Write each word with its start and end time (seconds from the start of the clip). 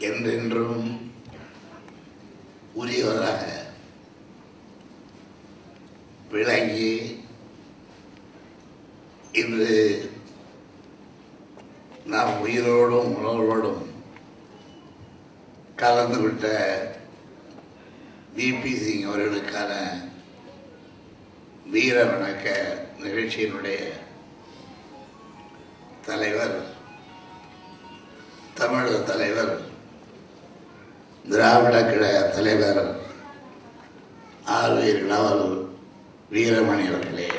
என்றென்றும் 0.00 0.84
உரியவராக 2.74 3.42
விளங்கி 6.30 6.92
இன்று 9.32 9.72
நாம் 12.06 12.34
உயிரோடும் 12.44 13.10
உணர்வோடும் 13.16 13.82
கலந்துவிட்ட 15.76 16.46
விபி 18.36 18.72
சிங் 18.74 19.06
அவர்களுக்கான 19.06 19.72
வீர 21.66 21.96
வணக்க 22.04 22.46
நிகழ்ச்சியினுடைய 22.98 23.80
தலைவர் 26.06 26.56
தமிழக 28.54 28.96
தலைவர் 29.04 29.54
திராவிட 31.28 31.82
கழக 31.82 32.20
தலைவர் 32.20 32.96
ஆறு 34.44 34.92
நவல் 34.92 35.68
வீரமணி 36.32 36.88
அவர்களே. 36.88 37.30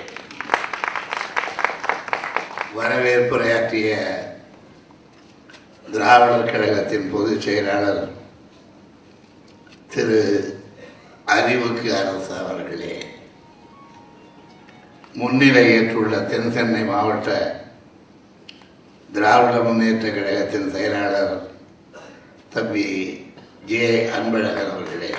வரவேற்புரையாற்றிய 2.76 3.98
திராவிடர் 5.92 6.52
கழகத்தின் 6.52 7.12
பொதுச் 7.12 7.42
செயலாளர் 7.42 8.10
திரு 9.90 10.60
அறிவுக்கு 11.26 11.96
அரசு 11.96 12.34
அவர்களே. 12.34 13.06
முன்னிலை 15.14 15.70
ஏற்றுள்ள 15.70 16.20
தென் 16.20 16.52
சென்னை 16.52 16.84
மாவட்ட 16.84 17.60
திராவிட 19.14 19.64
முன்னேற்ற 19.64 20.10
கழகத்தின் 20.10 20.72
செயலாளர் 20.72 21.52
தம்பி 22.50 23.21
ஜே 23.66 24.06
அன்பழகன் 24.06 24.72
அவர்களே. 24.72 25.14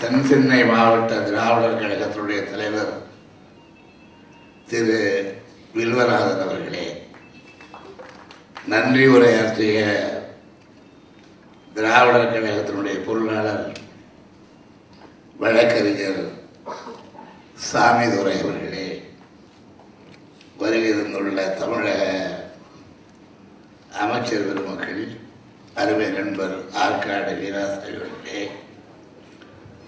தென்சென்னை 0.00 0.66
மாவட்ட 0.66 1.18
திராவிடர் 1.18 1.80
கழகத்தினுடைய 1.80 2.50
தலைவர் 2.50 2.92
திரு 4.68 5.00
வில்வநாதன் 5.74 6.42
அவர்களே. 6.42 7.06
நன்றி 8.66 9.06
உரையாற்றிய 9.06 9.80
திராவிடர் 11.74 12.32
கழகத்தினுடைய 12.32 13.04
பொருளாளர் 13.04 13.72
வழக்கறிஞர் 15.36 16.32
சாமிதுரை 17.72 18.42
அவர்களே. 18.42 19.02
வருகை 20.56 20.90
தந்துள்ள 20.90 21.48
தமிழக 21.48 22.30
அமைச்சர் 23.98 24.46
பெருமக்கள் 24.46 25.21
அருமை 25.76 26.06
நண்பர் 26.10 26.56
ஆற்காடு 26.76 27.32
வீராசாமி 27.36 28.40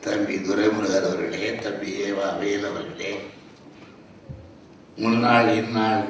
தம்பி 0.05 0.37
துரைமுருகர் 0.39 1.07
அவர்களே 1.07 1.51
தம்பி 1.57 1.91
ஏவா 2.05 2.29
வேல் 2.39 2.65
அவர்களே 2.65 3.13
முன்னாள் 4.97 5.51
இந்நாள் 5.55 6.05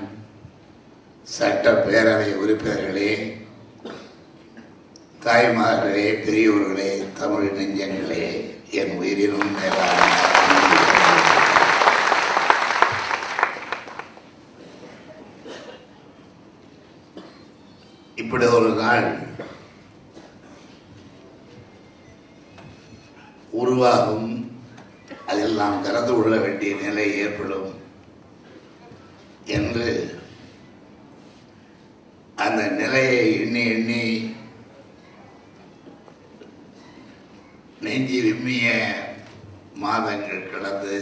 சட்டப்பேரவை 1.27 2.31
உறுப்பினர்களே 2.37 3.11
தாய்மார்களே 5.25 6.09
பெரியோர்களே 6.25 6.91
தமிழ் 7.15 7.55
நெஞ்சங்களே 7.57 8.27
என் 8.73 8.95
உயிரினும் 8.97 9.55
மேலான 9.57 10.01
இப்படி 18.17 18.47
ஒரு 18.57 18.71
நாள் 18.75 19.07
உருவாகும். 23.55 24.31
அதில் 25.27 25.55
நாம் 25.55 25.83
கலந்து 25.83 26.13
கொள்ள 26.13 26.35
வேண்டிய 26.37 26.73
நிலை 26.77 27.07
ஏற்படும் 27.19 27.71
என்று 29.57 29.89
அந்த 32.37 32.63
நிலையை 32.73 33.21
எண்ணி 33.37 33.63
எண்ணி 33.73 34.03
நெஞ்சி 37.81 38.19
விம்மிய 38.21 38.67
மாதங்கள் 39.77 40.51
கடந்து 40.51 40.97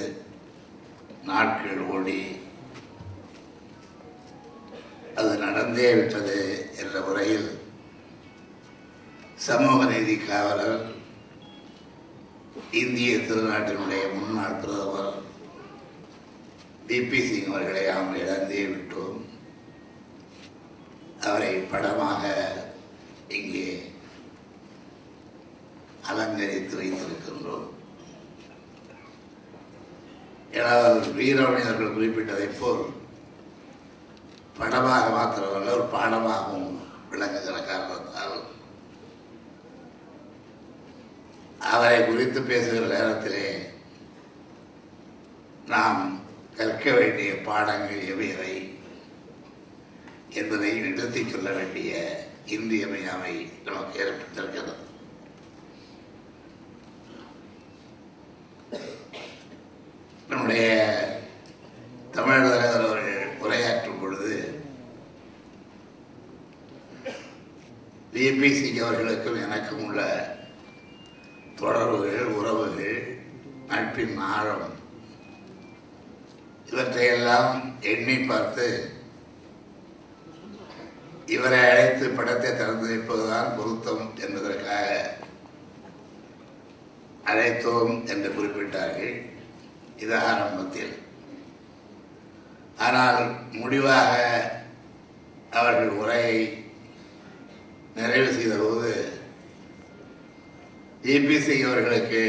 நாட்கள் 1.25 1.83
ஓடி 1.91 2.21
அது 5.17 5.33
நடந்தே 5.39 5.91
விட்டது 5.95 6.39
என்ற 6.81 6.95
முறையில் 7.01 7.51
சமூக 9.47 9.79
நீதி 9.85 10.17
காவலர் 10.21 10.81
இந்திய 12.81 13.13
திருநாட்டினுடைய 13.21 14.03
முன்னாள் 14.15 14.61
பிரதமர் 14.61 15.15
பிபி 16.87 17.21
சிங் 17.23 17.51
அவர்களை 17.51 17.83
நாம் 17.89 18.17
இழந்தே 18.17 18.63
விட்டோம் 18.67 19.19
அவரை 21.23 21.53
படமாக 21.73 22.23
இங்கே 23.31 23.67
அலங்கரித்து 26.09 26.77
வைத்திருக்கின்றோம் 26.79 27.69
ஏனால் 30.53 30.99
வீரமணியர்கள் 31.17 31.95
குறிப்பிட்டதைப் 31.95 32.59
போல் 32.59 32.83
படமாக 34.59 35.05
மாத்திரமல்ல 35.11 35.77
ஒரு 35.77 35.87
பாடமாகவும் 35.93 36.73
விளங்குகிற 37.11 37.57
காரணத்தால் 37.63 38.39
அவரை 41.71 41.99
குறித்து 42.03 42.41
பேசுகிற 42.43 42.85
நேரத்திலே 42.89 43.47
நாம் 45.67 46.01
கற்க 46.57 46.87
வேண்டிய 46.93 47.33
பாடங்கள் 47.45 48.03
எவையவை 48.11 48.55
என்பதை 50.35 50.79
எடுத்துச் 50.79 51.29
சொல்ல 51.29 51.51
வேண்டிய 51.51 51.93
இன்றியமையாமை 52.47 53.51
நமக்கு 53.65 53.99
ஏற்பட்டிருக்கிறது. 54.05 54.75
நம்முடைய 60.29 60.67
தமிழக 62.11 62.49
தலைவர் 62.49 62.87
அவர்கள் 62.87 63.37
உரையாற்றும் 63.43 64.01
பொழுது 64.01 64.61
பிபிசி 68.13 68.77
அவர்களுக்கும் 68.77 69.43
எனக்கும் 69.43 69.85
உள்ள 69.85 70.01
தொடர்புகள் 71.55 72.25
உறவுகள் 72.25 73.21
நட்பின் 73.67 74.17
ஆழம் 74.17 74.69
இவற்றையெல்லாம் 76.67 77.81
எண்ணி 77.81 78.19
பார்த்து 78.19 78.67
இவரை 81.43 81.61
அழைத்து 81.63 82.09
படத்தை 82.09 82.51
திறந்து 82.51 82.85
வைப்பதுதான் 82.89 83.49
பொருத்தம் 83.55 84.03
என்பதற்காக 84.21 84.91
அழைத்தோம் 87.25 87.95
என்று 88.07 88.29
குறிப்பிட்டார்கள் 88.29 89.17
இது 89.97 90.15
ஆரம்பத்தில் 90.27 90.93
ஆனால் 92.79 93.19
முடிவாக 93.55 94.13
அவர்கள் 95.53 95.91
உரையை 95.95 96.39
நிறைவு 97.97 98.31
செய்தபோது 98.33 98.93
ஏபிசி 101.09 101.57
அவர்களுக்கு 101.65 102.25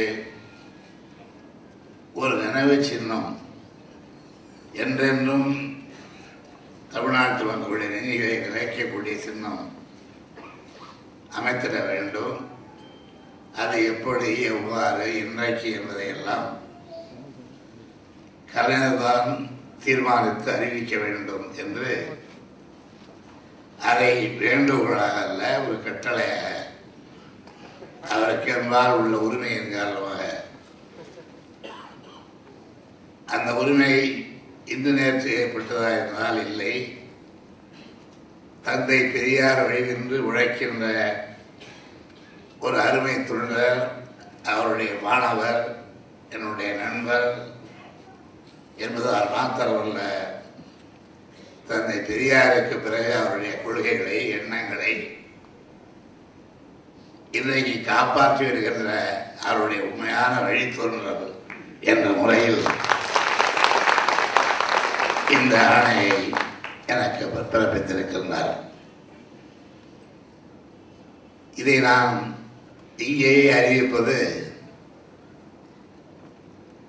ஒரு 2.16 2.34
நினைவு 2.38 2.78
சின்னம் 2.84 3.31
என்றென்றும் 4.75 5.51
தமிழ்நாட்டு 6.94 7.44
மக்களுடைய 7.46 7.90
நினைவை 7.94 8.34
நிலைக்கக்கூடிய 8.46 9.16
சின்னம் 9.26 9.64
அமைத்திட 11.38 11.78
வேண்டும். 11.88 12.36
அது 13.62 13.78
எப்படி 13.86 14.30
எவ்வாறு 14.42 15.06
இன்றைக்கு 15.19 15.72
என்பதையெல்லாம் 15.72 16.50
கலைஞர்தான் 18.54 19.30
தீர்மானித்து 19.84 20.50
அறிவிக்க 20.56 20.98
வேண்டும் 20.98 21.48
என்று 21.63 21.92
அதை 23.92 24.12
வேண்டுகோளாக 24.44 25.16
அல்ல 25.25 25.42
ஒரு 25.68 25.78
கட்டளையாக 25.86 26.51
அவருக்கு 28.10 28.51
என்பால் 28.54 28.98
உள்ள 28.98 29.18
உரிமையின் 29.18 29.74
காரணமாக 29.75 30.22
அந்த 33.25 33.50
உரிமை 33.62 33.94
இந்து 34.68 34.92
நேர்ச்சி 34.92 35.30
ஏற்பட்டதா 35.33 35.89
என்றால் 36.00 36.45
இல்லை. 36.45 36.74
தந்தை 38.63 39.00
பெரியார் 39.06 39.65
வழிநின்று 39.65 40.18
உழைக்கின்ற 40.19 40.86
ஒரு 42.60 42.80
அருமை 42.80 43.24
தொண்டர் 43.24 43.81
அவருடைய 44.44 44.94
மாணவர் 45.01 45.62
என்னுடைய 46.30 46.74
நண்பர் 46.75 47.27
என்பதால் 48.77 49.30
மாத்திரமல்ல 49.30 50.00
தந்தை 51.68 51.98
பெரியாருக்கு 52.01 52.77
பிறகு 52.80 53.13
அவருடைய 53.16 53.62
கொள்கைகளை 53.62 54.30
எண்ணங்களை 54.30 54.94
இன்றைக்கு 57.31 57.86
காப்பாற்றி 57.86 58.45
வருகின்ற 58.45 58.89
அவருடைய 59.42 59.81
உண்மையான 59.81 60.33
வழித்தோன்றல் 60.42 61.30
என்ற 61.81 62.09
முறையில் 62.12 62.62
இந்த 65.35 65.56
ஆணையை 65.75 66.18
எனக்கு 66.94 67.24
பிறப்பித்திருக்கின்றார். 67.51 68.53
இதை 71.56 71.75
நான் 71.80 72.13
இங்கேயே 72.97 73.45
அறிவிப்பது 73.53 74.18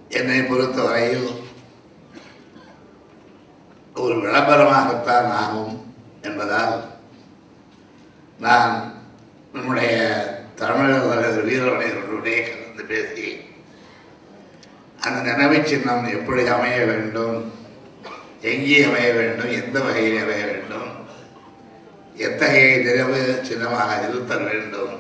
என்னை 0.09 0.41
பொறுத்தவரையில் 0.41 1.31
ஒரு 3.95 4.15
விளம்பரமாகத்தான் 4.17 5.29
ஆகும் 5.43 5.75
என்பதால் 6.23 6.77
நான் 8.39 8.75
நம்முடைய 9.53 9.95
தமிழக 10.61 11.03
தலைவர் 11.09 11.49
வீரவனையர்களுடைய 11.49 12.39
கலந்து 12.47 12.85
பேசி 12.85 13.27
அந்த 15.01 15.19
நினைவு 15.29 15.59
சின்னம் 15.69 16.07
எப்படி 16.17 16.43
அமைய 16.47 16.79
வேண்டும் 16.85 17.39
எங்கே 18.45 18.79
அமைய 18.85 19.09
வேண்டும் 19.13 19.53
எந்த 19.59 19.77
வகையில் 19.81 20.23
அமைய 20.23 20.45
வேண்டும் 20.47 20.91
எத்தகைய 22.19 22.67
நினைவு 22.79 23.21
சின்னமாக 23.43 24.01
இருத்தல் 24.07 24.45
வேண்டும் 24.45 24.93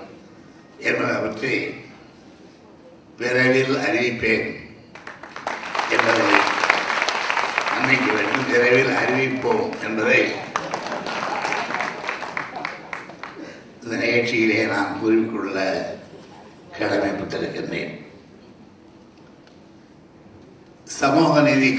என்பதை 0.80 1.16
பற்றி 1.18 1.52
விரைவில் 3.18 3.74
அறிவிப்பேன் 3.84 4.48
என்பதை 5.90 6.30
அன்னைக்கு 7.74 8.10
வேண்டும். 8.12 8.48
விரைவில் 8.48 8.92
அறிவிப்போம் 8.96 9.66
என்பதை 9.84 10.20
இந்த 13.78 13.94
நிகழ்ச்சியிலே 13.96 14.66
நான் 14.66 14.98
கூறிக்கொள்ள 15.00 15.58
கடமைப்பட்டிருக்கின்றேன் 16.78 17.92
சமூக 20.94 21.40
நீதி 21.40 21.70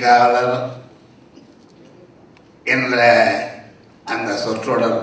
என்ற 2.65 2.99
அந்த 4.05 4.29
சொற்றொடர் 4.35 5.01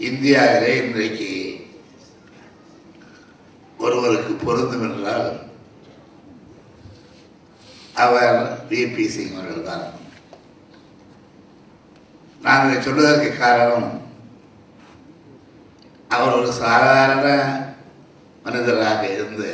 இந்தியாவிலே 0.00 0.72
இன்றைக்கு 0.76 1.30
ஒருவருக்கு 3.78 4.32
பொருந்தும் 4.36 4.84
என்றால் 4.88 5.30
அவர் 7.96 8.36
விபி 8.68 9.06
சிங் 9.06 9.34
அவர்கள் 9.34 9.68
தான் 9.70 9.86
நான் 12.40 12.66
இதை 12.66 12.78
சொல்வதற்கு 12.80 13.30
காரணம் 13.36 13.88
அவர் 16.10 16.38
ஒரு 16.38 16.52
சாதாரண 16.60 17.26
மனிதராக 18.44 19.02
இருந்து 19.08 19.50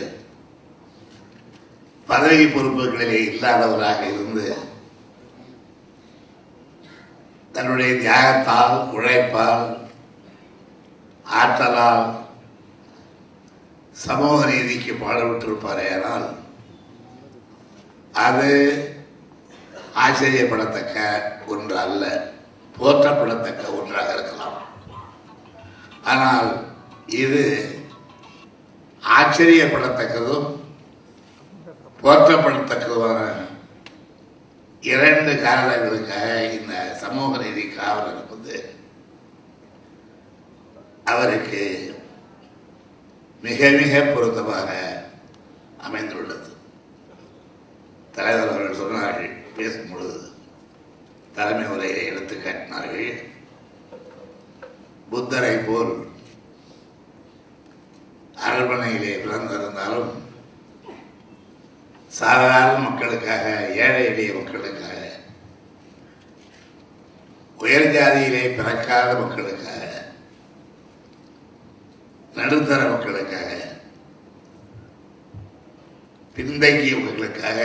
பதவி 2.08 2.44
பொறுப்புகளிலே 2.46 3.18
இல்லாதவராக 3.26 4.00
இருந்து 4.08 4.46
தன்னுடைய 7.56 7.92
தியாகத்தால் 8.00 8.78
உழைப்பால் 8.96 9.66
ஆற்றலால் 11.26 12.06
சமூக 13.96 14.38
நீதிக்கு 14.46 14.92
பாடுபட்டிருப்பாரேயானால் 15.04 16.26
அது 18.26 18.50
ஆச்சரியப்படத்தக்க 20.04 20.98
ஒன்று 21.46 21.74
அல்ல 21.78 22.04
போற்றப்படத்தக்க 22.78 23.62
ஒன்றாக 23.78 24.12
இருக்கலாம். 24.12 24.58
ஆனால் 26.04 26.50
இது 27.22 27.42
ஆச்சரியப்படத்தக்கதும் 29.02 30.46
போற்றப்படத்தக்கதுமான 32.02 33.20
இரண்டு 34.82 35.32
காரணங்களுக்காக 35.42 36.26
இந்த 36.52 36.74
சமூக 37.02 37.38
நீதி 37.42 37.68
காவலர் 37.68 38.30
வந்து 38.30 38.56
அவருக்கு 41.04 41.62
மிக 43.42 43.68
மிக 43.70 44.00
பொருத்தமாக 44.02 44.70
அமைந்துள்ளது. 45.78 46.50
தலைவர் 48.12 48.48
அவர்கள் 48.48 48.80
சொன்னார்கள் 48.80 49.32
பேசும் 49.56 49.90
பொழுது 49.90 50.20
தலைமை 51.34 51.66
உரையை 51.66 52.04
எடுத்து 52.06 52.34
காட்டினார்கள் 52.36 53.10
புத்தரை 55.10 55.56
போல் 55.56 55.92
அரண்மனையிலே 58.46 59.12
பிறந்திருந்தாலும் 59.16 60.10
சாதாரண 62.16 62.76
மக்களுக்காக 62.80 63.46
ஏழை 63.78 64.02
எளிய 64.04 64.30
மக்களுக்காக 64.34 64.92
உயர் 67.60 67.92
ஜாதியிலே 67.92 68.42
பிறக்காத 68.56 69.10
மக்களுக்காக 69.20 69.82
நடுத்தர 72.34 72.80
மக்களுக்காக 72.88 73.50
பின்தங்கிய 76.36 76.94
மக்களுக்காக 76.96 77.60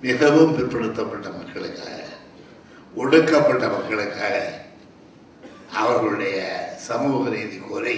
மிகவும் 0.00 0.54
பிற்படுத்தப்பட்ட 0.56 1.28
மக்களுக்காக 1.32 2.00
ஒடுக்கப்பட்ட 2.94 3.64
மக்களுக்காக 3.68 4.34
அவர்களுடைய 5.74 6.38
சமூக 6.86 7.22
நீதி 7.28 7.58
கோரி 7.62 7.96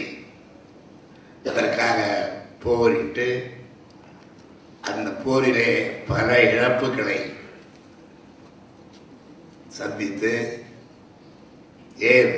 இதற்காக 1.42 1.98
போரிட்டு 2.62 3.26
அந்த 4.86 5.08
போரிலே 5.22 5.70
பல 6.08 6.26
இழப்புகளை 6.46 7.18
சந்தித்து 9.70 10.32
ஏன் 12.10 12.34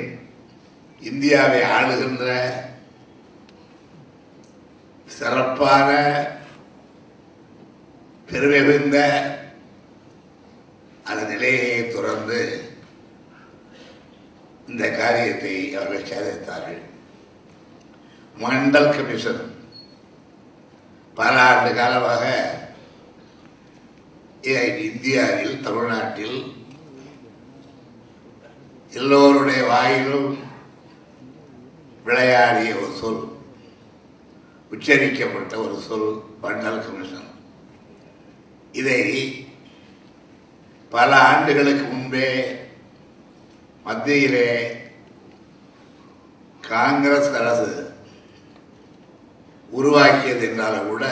இந்தியாவை 1.01 1.61
ஆளுகின்ற 1.71 2.25
சிறப்பான 5.07 5.89
பெருமை 8.27 8.59
மிகுந்த 8.61 8.97
அந்த 11.05 11.21
நிலையை 11.29 11.77
துறந்து 11.85 12.41
இந்த 14.69 14.85
காரியத்தை 14.91 15.55
அவர்கள் 15.75 16.09
சாதித்தார்கள் 16.09 16.81
மண்டல் 18.37 18.93
கமிஷன் 18.95 19.41
பல 21.19 21.35
ஆண்டு 21.49 21.69
காலமாக 21.77 22.23
இந்தியாவில் 24.89 25.63
தமிழ்நாட்டில் 25.65 26.37
எல்லோருடைய 28.99 29.61
வாயிலும் 29.71 30.29
விளையாடிய 32.05 32.71
ஒரு 32.75 32.93
சொல் 32.99 33.19
உச்சரிக்கப்பட்ட 34.71 35.53
ஒரு 35.65 35.75
சொல் 35.87 36.09
பண்டல் 36.43 36.81
கமிஷன். 36.85 37.29
இதை 38.79 39.01
பல 40.95 41.11
ஆண்டுகளுக்கு 41.31 41.85
முன்பே 41.91 42.29
மத்தியிலே 43.83 44.49
காங்கிரஸ் 46.73 47.31
அரசு 47.41 47.71
உருவாக்கியது 49.77 50.43
என்றாலும் 50.47 50.89
கூட 50.91 51.05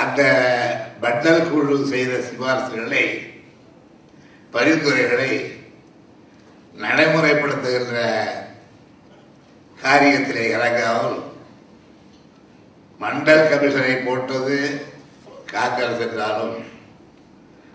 அந்த 0.00 0.20
பட்டல் 1.02 1.48
குழு 1.48 1.76
செய்த 1.92 2.12
சிபாரிசுகளை 2.28 3.04
பரிந்துரைகளை 4.54 5.32
நடைமுறைப்படுத்துகின்ற 6.74 7.98
காரியத்திலே 9.78 10.44
இறங்காமல் 10.56 11.18
மண்டல் 13.00 13.48
கமிஷனை 13.50 13.94
போட்டது 14.04 14.58
காங்கிரஸ் 15.54 16.02
என்றாலும் 16.06 16.56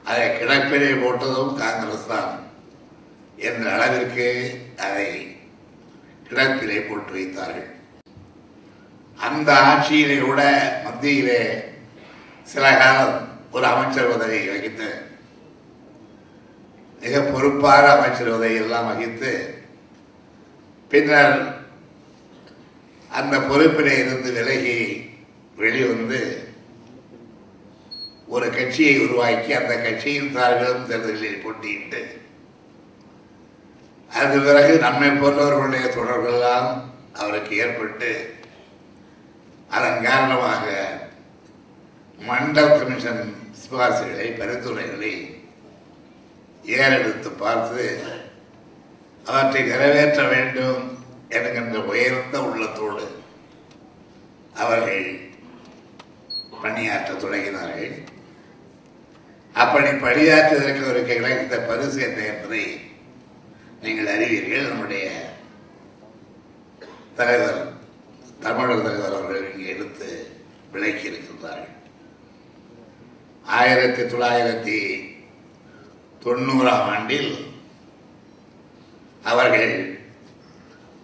அதை 0.09 0.27
கிடப்பிலே 0.39 0.91
போட்டதும் 1.03 1.53
காங்கிரஸ் 1.63 2.07
தான் 2.07 2.31
என்ற 3.47 3.65
அளவிற்கு 3.75 4.29
அதை 4.85 5.09
கிடப்பிலே 6.29 6.77
போட்டு 6.89 7.11
வைத்தார்கள். 7.17 7.71
அந்த 9.17 9.49
ஆட்சியிலே 9.63 10.17
கூட 10.21 10.41
மத்தியிலே 10.83 11.41
சில 12.47 12.65
காலம் 12.77 13.15
ஒரு 13.51 13.65
அமைச்சர் 13.65 14.11
பதவி 14.11 14.39
வகித்து 14.47 14.89
மிக 17.01 17.19
பொறுப்பாக 17.25 17.85
அமைச்சர் 17.93 18.31
பதவி 18.31 18.57
எல்லாம் 18.57 18.89
வகித்து 18.89 19.31
பின்னர் 20.91 21.37
அந்த 23.11 23.35
பொறுப்பிலே 23.41 23.95
இருந்து 23.97 24.29
விலகி 24.31 24.79
வெளிவந்து 25.57 26.21
ஒரு 28.27 28.47
கட்சியை 28.49 28.95
உருவாக்கி 28.99 29.51
அந்த 29.53 29.73
கட்சியின் 29.79 30.33
சார்பிலும் 30.35 30.87
தேர்தலில் 30.87 31.43
போட்டியிட்டு 31.43 32.01
அது 34.11 34.35
பிறகு 34.39 34.73
நம்மை 34.79 35.09
போன்றவர்களுடைய 35.13 35.85
தொடர்பெல்லாம் 35.91 36.67
அவருக்கு 37.15 37.53
ஏற்பட்டு 37.57 38.09
அதன் 39.69 40.03
காரணமாக 40.03 40.65
மண்டல் 42.19 42.75
கமிஷன் 42.79 43.23
சிபாரிசுகளை 43.59 44.27
பரிந்துரைகளை 44.39 45.13
ஏறெடுத்து 46.65 47.29
பார்த்து 47.29 47.83
அவற்றை 49.25 49.61
நிறைவேற்ற 49.63 50.21
வேண்டும் 50.27 50.81
என்கின்ற 51.29 51.79
உயர்ந்த 51.79 52.37
உள்ளத்தோடு 52.41 53.05
அவர்கள் 54.53 55.05
பணியாற்ற 56.61 57.11
தொடங்கினார்கள். 57.13 57.95
அப்படி 59.53 59.89
பணியாற்றுவதற்கு 60.05 60.83
ஒரு 60.89 61.01
கிடைத்த 61.05 61.59
பரிசு 61.59 61.99
என்ன 62.07 62.19
என்பதை 62.31 62.63
நீங்கள் 63.81 64.11
அறிவீர்கள். 64.15 64.69
நம்முடைய 64.69 65.07
தலைவர் 67.15 67.61
தமிழர் 68.43 68.83
தலைவர் 68.85 69.15
அவர்கள் 69.17 69.51
இங்கே 69.51 69.69
எடுத்து 69.73 70.09
விளக்கி 70.71 71.09
இருக்கின்றார்கள். 71.09 71.73
ஆயிரத்தி 73.57 74.03
தொள்ளாயிரத்தி 74.03 74.77
தொண்ணூறாம் 76.23 76.87
ஆண்டில் 76.93 77.31
அவர்கள் 79.31 79.73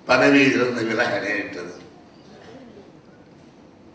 பதவியில் 0.09 0.55
இருந்து 0.55 0.81
விலக 0.89 1.13
நேரிட்டது 1.25 1.75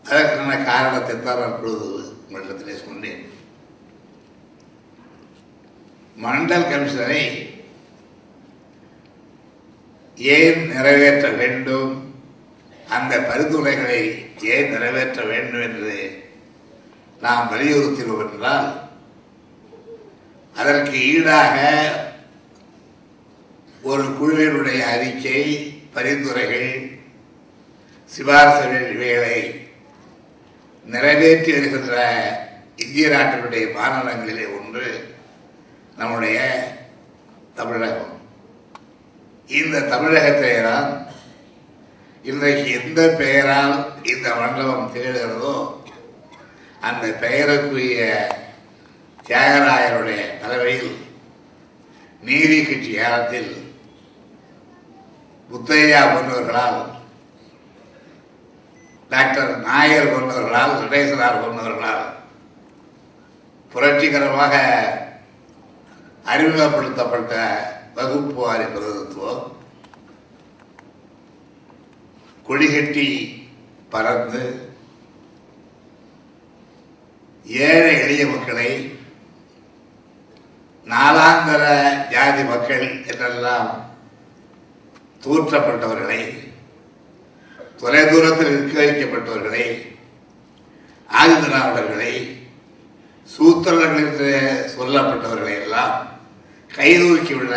அதற்கான 0.05 0.57
காரணத்தை 0.69 1.15
தான் 1.19 1.45
அப்பொழுது 1.47 1.87
உங்களிடத்திலே 2.25 2.75
சொன்னேன். 2.85 3.23
மண்டல் 6.25 6.69
கமிஷனரை 6.69 7.23
ஏன் 10.17 10.61
நிறைவேற்ற 10.73 11.27
வேண்டும்? 11.41 11.91
அந்த 12.89 13.19
பரிந்துரைகளை 13.19 13.99
ஏன் 14.41 14.71
நிறைவேற்ற 14.71 15.23
வேண்டும் 15.23 15.61
என்று 15.61 15.95
நாம் 17.21 17.49
வலியுறுத்தினோம் 17.51 18.29
என்றால் 18.29 18.69
அதற்கு 20.55 20.91
ஈடாக 20.91 21.57
ஒரு 23.81 24.03
குழுவினுடைய 24.03 24.79
அறிக்கை 24.85 25.41
பரிந்துரைகள் 25.93 26.71
சிபாரசுகள் 28.11 28.91
இவைகளை 28.91 29.65
நிறைவேற்றி 30.85 31.51
வருகின்ற 31.51 31.95
இந்திய 32.75 33.07
நாட்டினுடைய 33.07 33.73
மாநிலங்களிலே 33.75 34.45
ஒன்று 34.59 34.87
நம்முடைய 35.95 36.37
தமிழகம். 37.55 38.13
இந்த 39.49 39.79
தமிழகத்திலே 39.79 40.61
தான் 40.61 40.98
இன்றைக்கு 42.25 42.69
எந்த 42.79 43.01
பெயரால் 43.15 43.75
இந்த 44.03 44.27
மண்டபம் 44.35 44.89
தேடுகிறதோ 44.93 45.53
அந்த 46.81 47.05
பெயருக்குரிய 47.21 47.99
தியாகராயருடைய 49.25 50.21
தலைமையில் 50.39 50.95
நீதி 52.23 52.57
கட்சி 52.61 52.91
காலத்தில் 52.93 53.51
முத்தையா 55.49 56.01
போன்றவர்களால் 56.05 56.79
டாக்டர் 59.11 59.53
நாயர் 59.61 60.11
போன்றவர்களால் 60.11 60.75
நடேசனார் 60.81 61.41
போன்றவர்களால் 61.41 62.05
புரட்சிகரமாக 63.71 64.55
அறிமுகப்படுத்தப்பட்ட 66.25 67.33
வகுப்பு 67.95 68.35
வாரி 68.39 68.67
பிரதித்துவம் 68.67 69.45
கொடிகட்டி 72.49 73.07
பறந்து 73.89 74.43
ஏழை 77.65 77.93
எளிய 78.01 78.23
மக்களை 78.27 78.69
நாலாந்தர 80.87 81.63
ஜாதி 82.09 82.43
மக்கள் 82.43 82.85
என்றெல்லாம் 83.05 83.69
தூற்றப்பட்டவர்களை 85.23 86.21
தொலைதூரத்தில் 87.81 88.51
இருக்க 88.51 88.75
வைக்கப்பட்டவர்களை 88.79 89.65
ஆயுதனாளர்களை 91.09 92.13
சூத்திரர்கள் 93.29 94.05
என்று 94.05 94.31
சொல்லப்பட்டவர்களை 94.75 95.53
எல்லாம் 95.61 95.95
கைதூக்கியுள்ள 96.71 97.55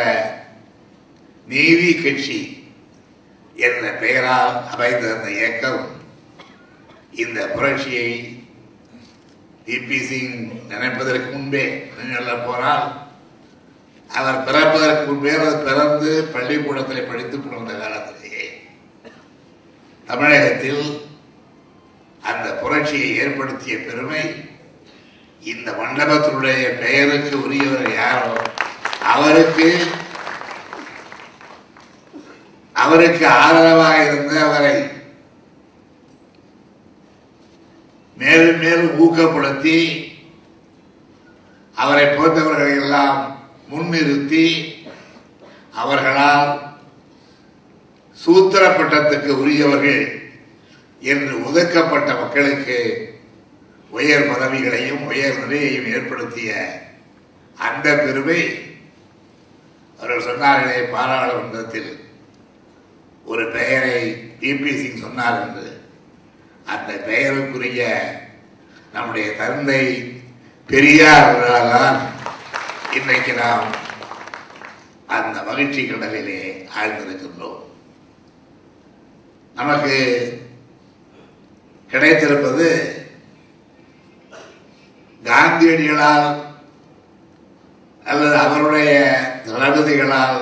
நீதி 1.49 1.93
கட்சி 1.95 2.39
என்ற 3.57 3.93
பெயரால் 3.93 4.67
அமைந்த 4.67 5.15
அந்த 5.15 5.31
இயக்கம்? 5.31 5.83
இந்த 7.13 7.47
புரட்சியை 7.47 8.09
டிபி 9.67 9.99
சிங் 10.01 10.37
நினைப்பதற்கு 10.69 11.33
முன்பே 11.33 11.65
சொல்ல 12.15 12.35
போனால் 12.37 12.87
அவர் 14.11 14.45
பிறப்பதற்கு 14.45 15.13
முன்பே 15.13 15.35
அவர் 15.35 15.65
பிறந்து 15.65 16.33
பள்ளிக்கூடத்தில் 16.33 17.07
படித்துக் 17.07 17.43
கொண்டிருந்த 17.43 17.75
காலத்திலேயே 17.79 18.47
தமிழகத்தில் 20.09 20.83
அந்த 22.23 22.49
புரட்சியை 22.55 23.17
ஏற்படுத்திய 23.17 23.79
பெருமை 23.79 24.25
இந்த 25.43 25.73
மண்டபத்தினுடைய 25.73 26.79
பெயருக்கு 26.81 27.43
உரியவர் 27.43 27.95
யாரோ? 27.95 28.35
அவருக்கு 29.05 29.69
அவருக்கு 32.83 33.27
ஆதரவாக 33.27 34.05
இருந்து 34.05 34.37
அவரை 34.45 34.77
மேலும் 38.17 38.59
மேலும் 38.59 38.97
ஊக்கப்படுத்தி 39.05 39.79
அவரை 41.77 42.05
போன்றவர்களை 42.07 42.75
எல்லாம் 42.83 43.21
முன்னிறுத்தி 43.71 44.47
அவர்களால் 45.75 46.53
சூத்திர 48.19 48.63
பட்டத்துக்கு 48.69 49.31
உரியவர்கள் 49.43 50.03
என்று 51.03 51.35
ஒதுக்கப்பட்ட 51.47 52.15
மக்களுக்கு 52.15 52.79
உயர் 53.91 54.29
பதவிகளையும் 54.31 55.07
உயர் 55.07 55.39
நிலையையும் 55.39 55.89
ஏற்படுத்திய 55.95 56.51
அந்த 57.59 57.87
பெருமை 57.97 58.41
அவர்கள் 60.01 60.27
சொன்னார்களே 60.29 60.79
பாராளுமன்றத்தில். 60.91 61.91
ஒரு 63.25 63.51
பெயரை 63.51 64.15
டிபி 64.41 64.83
சிங் 64.83 64.99
சொன்னார் 64.99 65.49
என்று. 65.49 65.81
அந்த 66.67 66.93
பெயருக்குரிய 66.93 67.83
நம்முடைய 68.93 69.37
தந்தை 69.37 70.13
பெரியார் 70.67 71.29
அவர்களால் 71.29 72.01
இன்றைக்கு 72.95 73.33
நாம் 73.33 73.65
அந்த 75.07 75.43
மகிழ்ச்சி 75.43 75.87
கடலிலே 75.87 76.69
ஆழ்ந்திருக்கின்றோம். 76.81 77.61
நமக்கு 79.55 79.97
கிடைத்திருப்பது 81.91 83.01
காந்தியடிகளால் 85.25 86.43
அல்லது 88.05 88.37
அவருடைய 88.37 88.93
தளபதிகளால் 89.47 90.41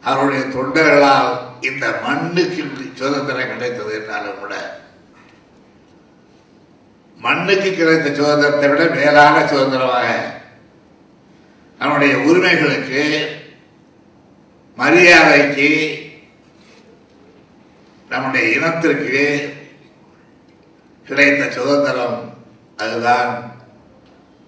அவருடைய 0.00 0.44
தொண்டர்களால் 0.44 1.50
இந்த 1.62 1.86
மண்ணுக்கு 2.04 2.62
சுதந்திரம் 2.94 3.50
கிடைத்தது 3.50 3.92
என்னாலும் 3.98 4.38
கூட 4.38 4.54
மண்ணுக்கு 7.18 7.70
கிடைத்த 7.72 8.08
சுதந்திரத்தை 8.12 8.68
விட 8.70 8.84
மேலான 8.94 9.36
சுதந்திரமாக 9.46 10.08
நம்முடைய 11.80 12.14
உரிமைகளுக்கு 12.28 13.02
மரியாதைக்கு 14.78 15.70
நம்முடைய 18.10 18.44
இனத்திற்கு 18.56 19.24
கிடைத்த 21.06 21.42
சுதந்திரம் 21.50 22.18
அதுதான் 22.76 23.30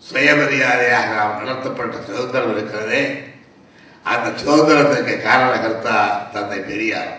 சுயமரியாதையாக 0.03 1.15
நாம் 1.15 1.39
நடத்தப்பட்ட 1.41 1.97
சுதந்திரம் 2.01 2.53
இருக்கிறதே. 2.53 3.03
அந்த 4.05 4.29
சுதந்திரத்துக்கு 4.41 5.15
காரணகர்த்தா 5.27 6.31
தந்தை 6.33 6.59
பெரியார். 6.59 7.13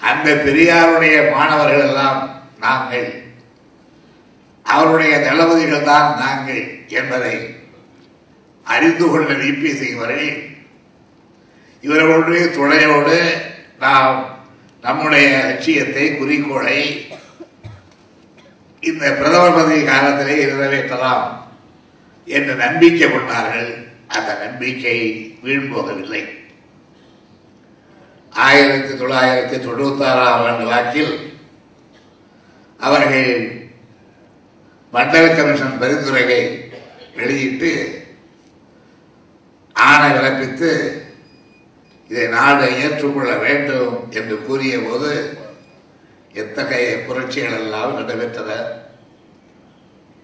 அந்த 0.00 0.30
பெரியாருடைய 0.30 1.30
மாணவர்கள் 1.34 1.88
எல்லாம் 1.88 2.40
நாங்கள். 2.58 3.26
அவருடைய 4.62 5.18
தளபதிகள் 5.18 5.82
தான் 5.82 6.18
நாங்கள் 6.18 6.86
என்பதை 6.88 7.54
அறிந்து 8.64 9.08
கொண்ட 9.08 9.32
விபி 9.32 9.74
சிங் 9.74 9.96
அவர்கள் 9.96 10.56
இவர்களுடைய 11.80 12.46
துணையோடு 12.46 13.18
நாம் 13.78 14.40
நம்முடைய 14.82 15.38
லட்சியத்தை 15.44 16.16
குறிக்கோளை 16.16 17.08
இந்த 18.80 19.12
பிரதமர் 19.12 19.54
பதவி 19.54 19.84
காலத்திலே 19.84 20.44
நிறைவேற்றலாம் 20.44 21.50
என்று 22.24 22.54
நம்பிக்கை 22.54 23.10
கொண்டார்கள். 23.10 23.86
அந்த 24.06 24.38
நம்பிக்கை 24.44 24.96
வீழ்போகவில்லை. 25.44 26.22
ஆயிரத்தி 28.30 29.04
தொள்ளாயிரத்தி 29.04 29.58
தொண்ணூத்தாறாம் 29.64 30.44
ஆண்டு 30.48 30.64
வாக்கில் 30.64 31.32
அவர்கள் 32.78 33.66
மண்டல 34.92 35.34
கமிஷன் 35.34 35.78
பரிந்துரையை 35.78 36.70
வெளியிட்டு 37.16 38.02
ஆணை 39.72 40.10
பிறப்பித்து 40.10 41.02
இதை 42.08 42.26
நாடு 42.26 42.82
ஏற்றுக்கொள்ள 42.82 43.36
வேண்டும் 43.36 44.12
என்று 44.12 44.44
கூறிய 44.46 44.78
போது 44.78 45.38
எத்தகைய 46.32 47.04
புரட்சிகள் 47.06 47.52
எல்லாம் 47.52 47.98
நடைபெற்றன? 47.98 48.50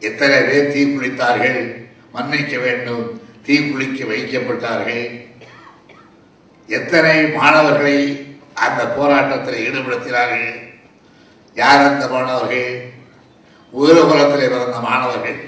எத்தனை 0.00 0.42
பேர் 0.42 0.73
தீக்குளித்தார்கள் 0.75 1.87
மன்னிக்க 2.12 2.59
வேண்டும். 2.59 3.24
தீக்குளிக்க 3.47 4.01
வைக்கப்பட்டார்கள். 4.13 5.07
எத்தனை 6.69 7.17
மாணவர்களை 7.39 7.97
அந்த 8.65 8.83
போராட்டத்தில் 8.97 9.63
ஈடுபடுத்தினார்கள்? 9.67 10.49
யார் 11.57 11.89
அந்த 11.89 12.05
மாணவர்கள்? 12.15 12.71
உயிரபுரத்தில் 13.73 14.51
பிறந்த 14.53 14.81
மாணவர்கள் 14.89 15.39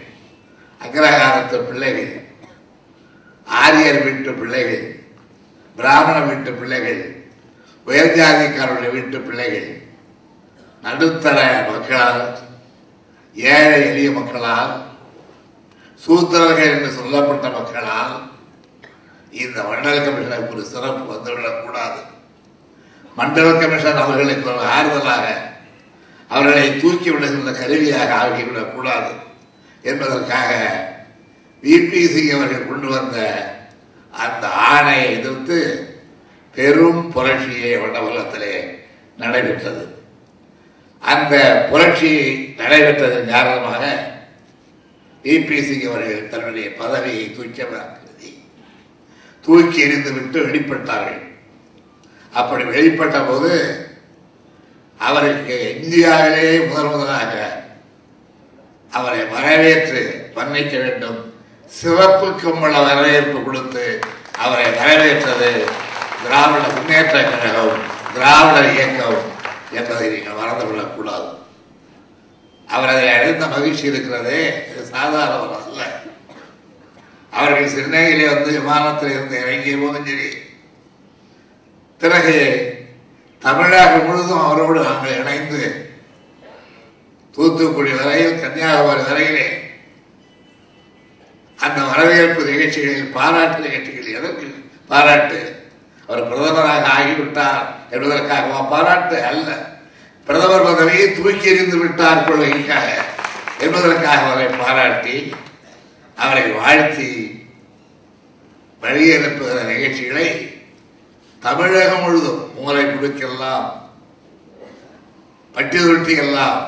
அக்ரஹாரத்து 0.81 1.57
பிள்ளைகள் 1.69 2.13
ஆரியர் 3.47 4.03
வீட்டு 4.07 4.31
பிள்ளைகள் 4.33 4.85
பிராமண 5.77 6.17
வீட்டு 6.29 6.51
பிள்ளைகள் 6.53 7.01
உயர்ஜாதிக்காரருடைய 7.87 8.91
வீட்டு 8.97 9.19
பிள்ளைகள் 9.27 9.69
நடுத்தர 10.83 11.39
மக்களால் 11.71 12.23
ஏழை 13.37 13.79
எளிய 13.89 14.11
மக்களால் 14.11 14.73
சூத்திரர்கள் 16.05 16.73
என்று 16.75 16.91
சொல்லப்பட்ட 16.91 17.49
மக்களால் 17.49 18.15
இந்த 19.31 19.63
மண்டல 19.63 19.97
கமிஷனுக்கு 19.99 20.55
ஒரு 20.55 20.65
சிறப்பு 20.65 21.05
வந்துவிடக்கூடாது 21.13 22.01
மண்டல 23.17 23.51
கமிஷன் 23.53 23.97
அவர்களுக்கு 23.97 24.51
ஒரு 24.53 24.65
ஆறுதலாக 24.77 25.27
அவர்களை 26.29 26.81
தூக்கி 26.81 27.11
விடுகின்ற 27.11 27.53
கருவியாக 27.53 28.15
ஆகிவிடக்கூடாது 28.15 29.13
என்பதற்காக 29.83 30.53
என்பதற்காக 31.63 32.07
சிங் 32.07 32.33
அவர்கள் 32.35 32.69
கொண்டு 32.69 32.89
வந்த 32.89 33.19
அந்த 34.15 34.47
ஆணையை 34.71 35.07
எதிர்த்து 35.11 35.59
பெரும் 36.55 37.13
புரட்சியை 37.13 37.73
வண்டவலத்திலே 37.77 38.55
நடைபெற்றது. 39.19 39.85
அந்த 41.03 41.35
புரட்சி 41.71 42.13
நடைபெற்றதன் 42.59 43.31
காரணமாக 43.31 43.85
ஏபிசிங் 45.33 45.87
அவர்கள் 45.89 46.29
தன்னுடைய 46.29 46.67
பதவியை 46.83 47.25
தூக்கி 47.37 47.63
தூக்கி 49.47 49.81
எறிந்துவிட்டு 49.87 50.39
வெளிப்பட்டார்கள். 50.47 51.23
அப்படி 52.33 52.65
வெளிப்பட்ட 52.65 53.19
போது 53.29 53.53
அவருக்கு 54.99 55.57
இந்தியாவிலே 55.83 56.49
முதல் 56.67 56.91
முதலாக 56.91 57.33
அவரை 58.91 59.23
வரவேற்று 59.25 60.03
வர்ணிக்க 60.35 60.75
வேண்டும். 60.85 61.21
சிவப்பு 61.71 62.27
கும்பல 62.31 62.75
வரவேற்பு 62.87 63.39
கொடுத்து 63.43 63.85
அவரை 64.39 64.67
வரவேற்றது 64.81 65.51
திராவிட 66.23 66.65
முன்னேற்ற 66.75 67.17
கழகம் 67.23 67.79
திராவிட 68.15 68.59
இயக்கம் 68.73 69.23
என்பதை 69.73 70.07
நீங்கள் 70.09 70.39
மறந்துவிடக்கூடாது 70.41 71.29
அவர் 72.69 72.89
அதை 72.89 73.09
அடைந்த 73.09 73.47
மகிழ்ச்சி 73.47 73.87
இருக்கிறதே 73.87 74.41
இது 74.71 74.83
சாதாரணம் 74.87 75.53
அல்ல. 75.59 75.83
அவர்கள் 77.33 77.75
சென்னையிலே 77.75 78.27
வந்து 78.29 78.51
விமானத்தில் 78.51 79.11
இருந்து 79.11 79.41
இறங்கிய 79.41 79.77
போதும் 79.77 80.07
சரி 80.07 80.29
பிறகு 82.01 82.37
தமிழகம் 83.43 84.07
முழுதும் 84.07 84.45
அவரோடு 84.45 84.81
நாங்கள் 84.81 85.19
இணைந்து 85.19 85.61
தூத்துக்குடி 87.35 87.93
வரையில் 87.93 88.41
கன்னியாகுமரி 88.41 89.03
வரையிலே 89.03 89.47
அந்த 91.59 91.81
வரவேற்பு 91.83 92.45
நிகழ்ச்சிகளில் 92.45 93.13
பாராட்டு 93.13 93.59
நிகழ்ச்சிகள் 93.59 94.17
எதற்கு 94.19 94.47
பாராட்டு? 94.87 95.39
அவர் 96.09 96.29
பிரதமராக 96.29 96.85
ஆகிவிட்டார் 96.97 97.65
என்பதற்காக 97.91 98.63
பாராட்டு 98.71 99.25
அல்ல. 99.25 99.49
பிரதமர் 100.27 100.67
பதவியை 100.67 101.07
தூக்கி 101.11 101.51
எறிந்து 101.51 101.77
விட்டார் 101.77 102.25
கொள்கைக்காக 102.25 102.87
என்பதற்காக 103.61 104.23
அவரை 104.25 104.49
பாராட்டி 104.55 105.17
அவரை 106.19 106.47
வாழ்த்தி 106.57 107.11
வழியனுப்புகிற 108.83 109.59
நிகழ்ச்சிகளை 109.65 110.27
தமிழகம் 111.43 112.03
முழுதும் 112.03 112.43
மூளை 112.57 112.85
குடுக்கெல்லாம் 112.85 113.67
பட்டி 115.55 115.79
தொட்டியெல்லாம் 115.81 116.61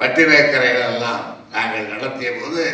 பட்டினக்கரைகள் 0.00 0.88
எல்லாம் 0.90 1.24
நாங்கள் 1.52 1.90
நடத்திய 1.90 2.30
போது 2.32 2.64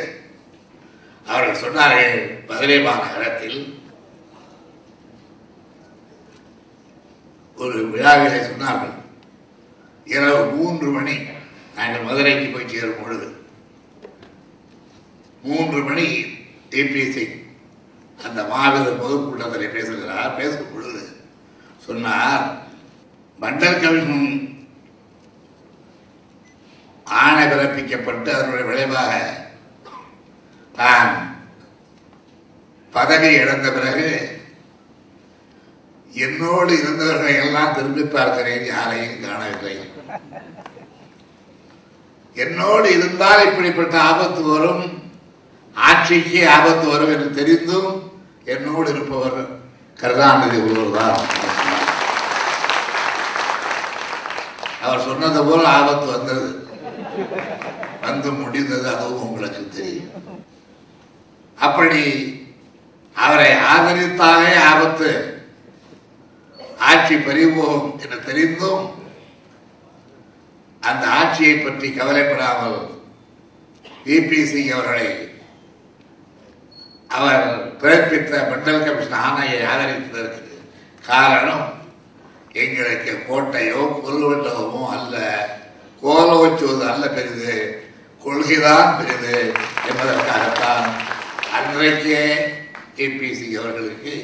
அவர்கள் 1.26 1.62
சொன்னார்கள் 1.62 2.18
மதுரை 2.48 2.78
மாநகரத்தில் 2.80 3.60
ஒரு 7.58 7.78
விழாவிலே 7.86 8.40
சொன்னார்கள் 8.42 8.94
இரவு 10.14 10.42
மூன்று 10.56 10.88
மணி. 10.96 11.16
நாங்கள் 11.76 12.06
மதுரைக்கு 12.08 12.46
போய் 12.48 12.70
சேரும் 12.72 13.00
பொழுது. 13.02 13.26
மூன்று 15.42 15.80
மணி 15.88 16.06
டிபிசி 16.70 17.24
அந்த 18.24 18.40
மாபெரும் 18.50 19.00
பொதுக்கூட்டத்தில் 19.02 19.74
பேசுகிறார். 19.76 20.36
பேசும் 20.38 20.72
பொழுது 20.72 21.02
சொன்னார் 21.86 22.44
மண்டல் 23.40 23.80
கமிஷன் 23.82 24.54
ஆணை 27.22 27.42
பிறப்பிக்கப்பட்டு 27.50 28.30
அதனுடைய 28.36 28.64
விளைவாக 28.70 29.12
தான் 30.78 31.12
பதவி 32.92 33.28
இழந்த 33.40 33.68
பிறகு 33.72 34.08
என்னோடு 36.24 36.72
இருந்தவர்களை 36.82 37.34
எல்லாம் 37.44 37.74
திரும்பி 37.74 38.02
பார்க்கிறேன். 38.02 38.64
யாரையும் 38.66 39.20
காணவில்லை. 39.22 39.76
என்னோடு 42.34 42.88
இருந்தால் 42.96 43.46
இப்படிப்பட்ட 43.46 44.00
ஆபத்து 44.00 44.42
வரும். 44.42 44.84
ஆட்சிக்கு 45.76 46.40
ஆபத்து 46.48 46.86
வரும் 46.88 47.12
என்று 47.14 47.30
தெரிந்தும் 47.38 47.90
என்னோடு 48.44 48.90
இருப்பவர் 48.90 49.38
கருணாநிதி 50.00 50.58
ஒருவர் 50.60 50.96
தான் 50.98 51.18
அவர் 54.82 55.04
சொன்னது 55.04 55.40
போல 55.44 55.62
ஆபத்து 55.68 56.06
வந்தது. 56.06 56.48
வந்து 58.00 58.30
முடிந்தது 58.32 58.86
அதுவும் 58.96 59.28
உங்களுக்கு 59.28 59.62
தெரியும். 59.68 60.12
அப்படி 61.58 62.02
அவரை 63.16 63.50
ஆதரித்தாலே 63.72 64.50
ஆபத்து. 64.70 65.10
ஆட்சி 66.78 67.14
பறிவோம் 67.14 67.86
என்று 68.02 68.18
தெரிந்தும் 68.28 68.84
அந்த 70.80 71.06
ஆட்சியை 71.06 71.54
பற்றி 71.56 71.92
கவலைப்படாமல் 71.92 72.78
விபிசி 74.06 74.68
அவர்களை 74.68 75.34
அவர் 77.08 77.46
பிறப்பித்த 77.78 78.32
மண்டல் 78.50 78.84
கமிஷன் 78.84 79.24
ஆணையை 79.26 79.58
ஆதரித்ததற்கு 79.72 80.54
காரணம் 81.06 81.74
எங்களுக்கு 82.52 83.12
கோட்டையோ 83.28 83.82
கொல்வெட்டகமோ 84.04 84.88
அல்ல. 84.88 85.16
கோலோச்சுவது 86.02 86.84
அல்ல 86.92 87.08
பெரிது. 87.08 87.84
கொள்கைதான் 88.24 88.96
பெரிது 88.96 89.52
என்பதற்காகத்தான் 89.88 90.86
அன்றைக்கே 91.52 92.22
ஏபிசி 92.96 93.48
அவர்களுக்கு 93.52 94.14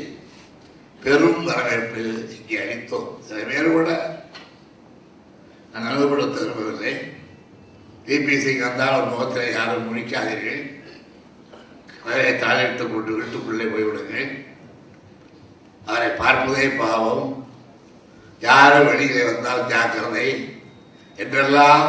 பெரும் 1.03 1.45
வரவேற்பு 1.45 2.03
இங்கே 2.37 2.59
அளித்தோம். 2.59 3.09
சில 3.29 3.41
பேர் 3.43 3.71
கூட 3.71 3.91
நான் 5.73 5.87
அனுபவப்படுத்த 5.89 6.39
விரும்பவில்லை. 6.41 6.95
பிபிசிக்கு 8.07 8.63
வந்தால் 8.69 8.95
அவர் 8.95 9.11
முகத்தில் 9.13 9.55
யாரும் 9.57 9.87
முழிக்காதீர்கள். 9.89 10.63
கதவை 12.05 12.33
தாளிட்டு 12.43 12.85
கொண்டு 12.93 13.13
வீட்டுக்குள்ளே 13.17 13.67
போய்விடுங்கள் 13.73 14.31
அவரை 15.87 16.09
பார்ப்பதே 16.23 16.67
பாவம். 16.81 17.27
யாரும் 18.41 18.89
வெளியிலே 18.91 19.23
வந்தால் 19.31 19.69
ஜாக்கிரதை. 19.73 20.29
என்றெல்லாம் 21.23 21.87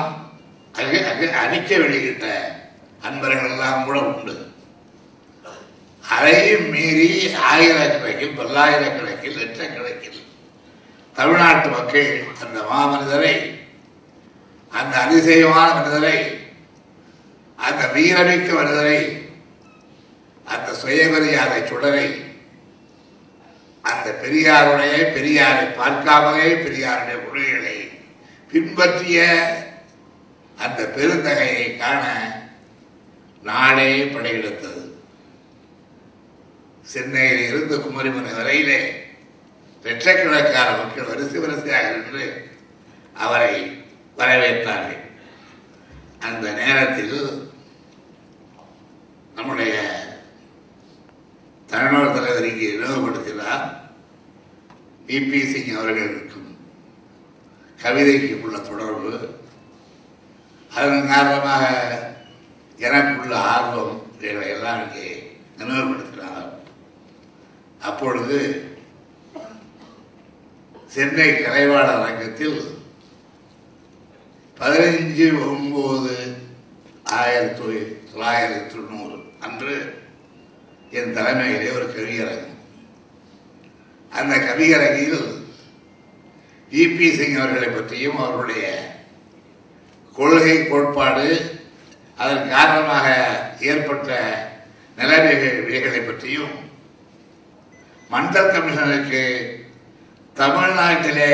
அங்கே 0.79 0.99
அங்கே 1.11 1.27
அணிக்க 1.43 1.77
வெளியிட்ட 1.77 2.27
அன்பர்கள் 3.07 3.51
எல்லாம் 3.51 3.85
கூட 3.85 3.97
உண்டு. 4.11 4.35
அதையும் 6.03 6.69
மீறி 6.69 7.09
ஆயிரக்கணக்கில் 7.49 8.37
பல்லாயிரக்கணக்கில் 8.39 9.37
லட்சக்கணக்கில் 9.41 10.21
தமிழ்நாட்டு 11.15 11.69
மக்கள் 11.69 12.11
அந்த 12.43 12.57
மாமனிதரை 12.69 13.33
அந்த 14.73 14.97
அதிசயமான 14.97 15.73
விடுதலை 15.73 16.17
அந்த 17.57 17.83
வீரமிக்க 17.93 18.49
விடுதலை 18.55 18.99
அந்த 20.45 20.73
சுயமரியாதை 20.73 21.59
சுடரை 21.61 22.07
அந்த 23.81 24.09
பெரியாருடைய 24.23 24.95
பெரியாரை 25.15 25.65
பார்க்காமலே 25.77 26.53
பெரியாருடைய 26.53 27.17
கொள்கைகளை 27.23 27.77
பின்பற்றிய 28.51 29.19
அந்த 30.57 30.81
பெருந்தகையை 30.95 31.77
காண 31.77 32.03
நாடே 33.43 34.03
படையெடுத்தது. 34.03 34.83
சென்னையில் 36.81 37.47
இருந்து 37.47 37.77
குமரிமலை 37.77 38.31
வரையிலே 38.33 38.79
லட்சக்கணக்கான 39.85 40.77
மக்கள் 40.77 41.05
வரிசை 41.05 41.39
வரிசையாக 41.39 41.89
நின்று 41.89 42.27
அவரை 43.17 43.82
வரவேற்றார்கள் 44.17 45.01
அந்த 46.27 46.45
நேரத்தில் 46.61 47.17
நம்முடைய 49.37 49.75
தமிழ்நாடு 51.71 52.09
தலைவர் 52.15 52.49
இங்கே 52.49 52.69
நினைவுபடுத்தினார் 52.73 53.65
பிபி 55.07 55.39
சிங் 55.51 55.77
அவர்களுக்கும் 55.77 56.49
கவிதைக்கு 57.79 58.33
உள்ள 58.43 58.57
தொடர்பு. 58.57 59.13
அதன் 60.71 61.09
காரணமாக 61.13 61.63
எனக்குள்ள 62.85 63.33
ஆர்வம் 63.53 63.95
இவைகளை 64.19 64.47
எல்லாம் 64.55 64.81
இங்கே 64.83 65.09
நினைவுபடுத்தினார். 65.57 66.47
அப்பொழுது 67.89 68.37
சென்னை 70.95 71.27
கலைவாணர் 71.31 71.97
அரங்கத்தில் 71.97 72.59
பதினைஞ்சு 74.63 75.25
ஒம்பது 75.45 76.13
ஆயிரத்தி 77.03 77.79
தொள்ளாயிரத்தி 78.11 78.69
தொண்ணூறு. 78.73 79.17
அன்று 79.39 79.73
என் 80.89 81.15
தலைமையிலே 81.17 81.73
ஒரு 81.73 81.87
கவியரங்கம் 81.95 82.61
அந்த 84.11 84.33
கவியரங்கில் 84.37 85.19
இபி 86.71 87.07
சிங் 87.17 87.37
அவர்களை 87.39 87.69
பற்றியும் 87.69 88.17
அவருடைய 88.17 88.65
கொள்கை 90.15 90.57
கோட்பாடு 90.63 91.27
அதன் 92.19 92.49
காரணமாக 92.49 93.07
ஏற்பட்ட 93.59 94.09
நிலைமைகளை 94.97 96.01
பற்றியும் 96.01 96.57
மண்டல் 98.09 98.51
கமிஷனருக்கு 98.51 99.23
தமிழ்நாட்டிலே 100.35 101.33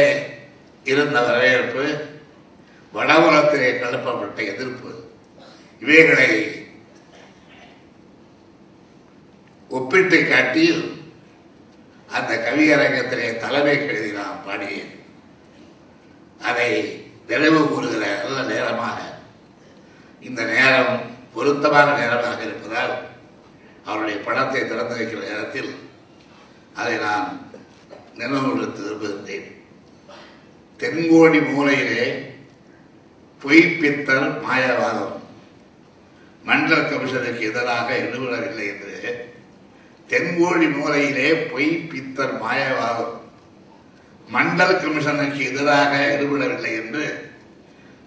இருந்த 0.84 1.20
வரவேற்பு 1.22 2.09
வடவலத்திலே 2.93 3.69
கலப்பப்பட்ட 3.82 4.39
எதிர்ப்பு. 4.54 4.91
இவைகளை 5.82 6.30
ஒப்பிட்டு 9.69 10.17
காட்டி 10.30 10.63
அந்த 12.17 12.32
கவியரங்கத்திலே 12.45 13.28
தலைமை 13.43 13.75
கழுதி 13.78 14.12
நான் 14.12 14.43
பாடியேன் 14.45 14.93
அதை 16.47 16.69
நிறைவு 17.28 17.60
கூறுகிற 17.67 18.06
நல்ல 18.23 18.39
நேரமாக 18.54 18.97
இந்த 20.28 20.41
நேரம் 20.54 20.93
பொருத்தமான 21.34 21.88
நேரமாக 21.99 22.39
இருப்பதால் 22.43 22.93
அவருடைய 23.86 24.17
படத்தை 24.28 24.62
திறந்து 24.67 24.97
வைக்கிற 24.97 25.21
நேரத்தில் 25.30 25.71
அதை 26.80 26.95
நான் 26.97 27.28
நினைவுபடுத்த 28.19 28.80
விரும்புகின்றேன். 28.82 29.47
தென்கோடி 30.80 31.39
மூலையிலே 31.52 32.04
பொய்ப்பித்தல் 33.43 34.41
மாயவாதம். 34.41 35.17
மண்டல 36.43 36.82
கமிஷனுக்கு 36.82 37.39
எதிராக 37.39 37.97
எழுவரவில்லை 37.97 38.67
என்று 38.67 39.34
தென்கோழி 40.08 40.65
மூலையிலே 40.65 41.52
பொய் 41.52 41.88
பித்தர் 41.91 42.41
மாயவாதம். 42.41 43.17
மண்டல் 44.34 44.80
கமிஷனுக்கு 44.80 45.39
எதிராக 45.43 46.17
எழுவிடவில்லை 46.19 46.71
என்று 46.71 47.32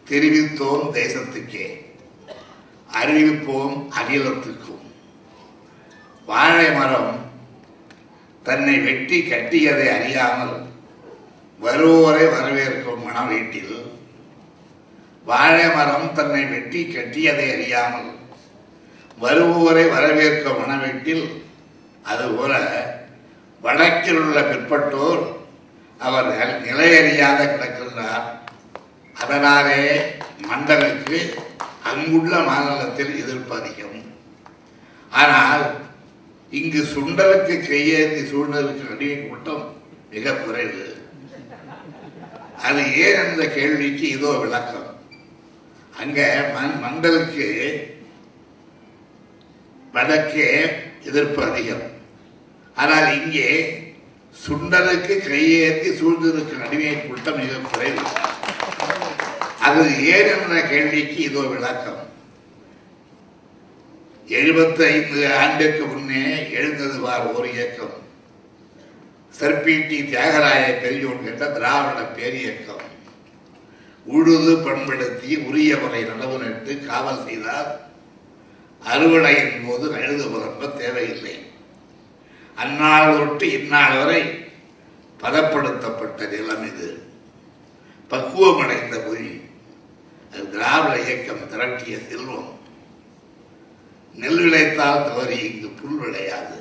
தெரிவித்தோம் 0.09 0.85
தேசத்துக்கே. 0.93 1.67
அறிவிப்போம் 2.93 3.89
அகிலத்துக்கும். 3.89 4.85
வாழை 6.27 6.73
மரம் 6.73 7.31
தன்னை 8.43 8.79
வெட்டி 8.79 9.23
கட்டியதை 9.23 9.89
அறியாமல் 9.89 10.67
வருவோரை 11.63 12.25
வரவேற்கும் 12.27 13.05
மன 13.05 13.23
வீட்டில் 13.23 13.91
வாழை 15.31 15.67
மரம் 15.75 16.09
தன்னை 16.19 16.43
வெட்டி 16.53 16.81
கட்டியதை 16.87 17.47
அறியாமல் 17.55 18.11
வருவோரை 19.25 19.85
வரவேற்கும் 19.95 20.59
மனவீட்டில் 20.61 21.27
அதுபோல 22.13 22.53
வடக்கில் 23.65 24.21
உள்ள 24.23 24.39
பிற்பட்டோர் 24.41 25.23
அவர் 26.07 26.31
நிலையறியாத 26.67 27.41
கிடக்கின்றார். 27.51 28.27
அதனாலே 29.23 29.83
மண்டலுக்கு 30.49 31.19
அங்குள்ள 31.91 32.35
மாநிலத்தில் 32.49 33.13
எதிர்ப்பு 33.23 33.55
அதிகம். 33.61 34.01
ஆனால் 35.13 35.65
இங்கு 36.53 36.81
சுண்டலுக்கு 36.95 37.55
கையேந்தி 37.69 38.23
சூழ்நிலைக்கு 38.31 38.87
அடிமை 38.95 39.19
கூட்டம் 39.29 39.65
மிக 40.15 40.33
குறைவு. 40.33 40.87
அது 42.67 42.83
ஏன் 43.05 43.21
என்ற 43.25 43.47
கேள்விக்கு 43.59 44.07
இதோ 44.17 44.33
விளக்கம். 44.43 44.91
அங்க 46.03 46.21
மண்டலுக்கு 46.83 47.47
வடக்கே 49.95 50.49
எதிர்ப்பு 51.09 51.41
அதிகம். 51.49 51.87
ஆனால் 52.83 53.09
இங்கே 53.19 53.49
சுண்டலுக்கு 54.45 55.15
கையேந்தி 55.29 55.91
சூழ்ந்ததுக்கு 55.99 56.55
அடிமை 56.65 56.93
கூட்டம் 57.01 57.41
மிக 57.41 57.59
குறைவு. 57.65 58.05
அது 59.67 59.83
ஏன் 60.15 60.31
என்ற 60.35 60.61
கேள்விக்கு 60.73 61.19
இதோ 61.29 61.43
விளக்கம். 61.55 62.01
எழுபத்தி 64.39 64.83
ஐந்து 64.95 65.21
ஆண்டுக்கு 65.41 65.85
முன்னே 65.93 66.25
எழுந்தது 66.59 66.97
வார் 67.07 67.27
ஒரு 67.35 67.49
இயக்கம். 67.55 67.97
சர்பிடி 69.41 69.99
தியாகராய 70.11 70.65
பெரியோன் 70.85 71.27
என்ற 71.33 71.45
திராவிட 71.59 72.01
பேரியக்கம். 72.17 72.87
உழுது 74.05 74.57
பண்படுத்தி 74.57 75.37
உரிய 75.37 75.77
முறை 75.77 76.05
நடவு 76.05 76.39
நட்டு 76.39 76.87
காவல் 76.87 77.25
செய்தால் 77.25 77.81
அறுவடையின் 78.85 79.67
போது 79.67 79.95
அழுது 79.95 80.25
புலம்ப 80.25 80.77
தேவையில்லை. 80.77 81.37
அந்நாள் 82.55 83.17
தொட்டு 83.17 83.53
இந்நாள் 83.53 83.99
வரை 83.99 84.23
பதப்படுத்தப்பட்ட 85.21 86.29
நிலம் 86.29 86.67
இது. 86.67 87.03
பக்குவமடைந்த 88.11 89.07
மொழி 89.07 89.41
அது 90.33 90.51
திராவிட 90.51 91.01
இயக்கம் 91.01 91.51
திரட்டிய 91.51 92.09
செல்வம். 92.09 92.59
நெல் 94.15 94.39
விளைத்தால் 94.39 95.05
தவறி 95.05 95.39
இங்கு 95.39 95.69
புல் 95.69 96.01
விளையாது. 96.03 96.61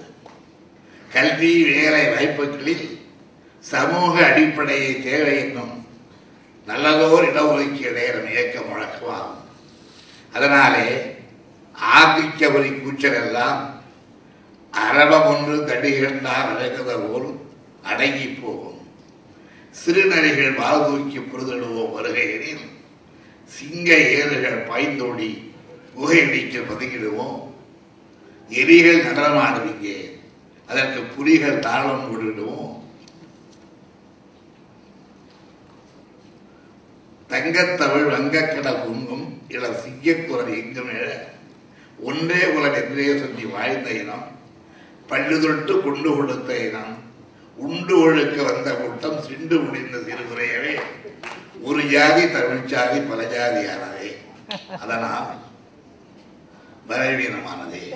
கல்வி 1.09 1.63
வேலை 1.63 2.07
வாய்ப்புகளில் 2.07 2.99
சமூக 3.59 4.25
அடிப்படையை 4.25 5.03
தேவை 5.03 5.39
என்னும் 5.39 5.80
நல்லதோர் 6.67 7.27
இடஒதுக்கீடு 7.29 8.03
நம் 8.15 8.31
இயக்கம் 8.31 8.69
முழக்கமாகும். 8.69 9.39
அதனாலே 10.33 10.87
ஆதிக்கவரி 11.95 12.81
கூச்சல் 12.81 13.13
எல்லாம் 13.13 13.81
அரவம் 14.71 15.25
ஒன்று 15.25 15.55
தடிகண்டால் 15.65 16.49
அழகுத 16.51 16.91
போல் 17.07 17.29
அடங்கி 17.83 18.27
போகும். 18.27 18.79
சிறுநரிகள் 19.71 20.53
வால் 20.53 20.85
தூக்கி 20.85 21.19
புரிதிடுவோம் 21.19 21.91
வருகையில் 21.91 22.63
சிங்க 23.45 23.89
ஏறுகள் 23.95 24.67
பாய்ந்தோடி 24.69 25.51
குகையடிக்க 25.95 26.59
பதுங்கிடுவோம் 26.59 27.39
எலிகள் 28.49 29.05
நடனமாடுவீங்க 29.07 29.89
அதற்கு 30.69 31.01
புலிகள் 31.15 31.59
தாளம் 31.59 32.03
போட்டுவிடுவோம் 32.03 32.80
தங்கத்தமிழ் 37.31 38.13
வங்கக்கடல் 38.13 38.83
குங்கும் 38.83 39.41
இள 39.47 39.67
சிங்கக்குரல் 39.67 40.63
எங்கும் 40.63 40.89
எழ 40.89 41.09
ஒன்றே 41.99 42.45
உலக 42.45 42.81
எதிரே 42.81 43.19
சொல்லி 43.19 43.45
வாழ்ந்த 43.45 43.89
இனம் 43.89 44.39
பள்ளு 45.09 45.41
தொட்டு 45.41 45.81
கொண்டு 45.81 46.15
கொடுத்த 46.15 46.57
இனம் 46.57 46.97
உண்டு 47.55 47.99
ஒழுக்க 47.99 48.43
வந்த 48.43 48.73
கூட்டம் 48.73 49.21
சிண்டு 49.21 49.59
முடிந்த 49.59 49.97
சிறுகுறையவே 49.97 50.81
ஒரு 51.61 51.83
ஜாதி 51.83 52.31
தமிழ் 52.31 52.65
ஜாதி 52.65 52.99
பல 52.99 53.23
ஜாதியானதே. 53.23 54.15
அதனால் 54.79 55.35
பலவீனமானதே. 56.87 57.93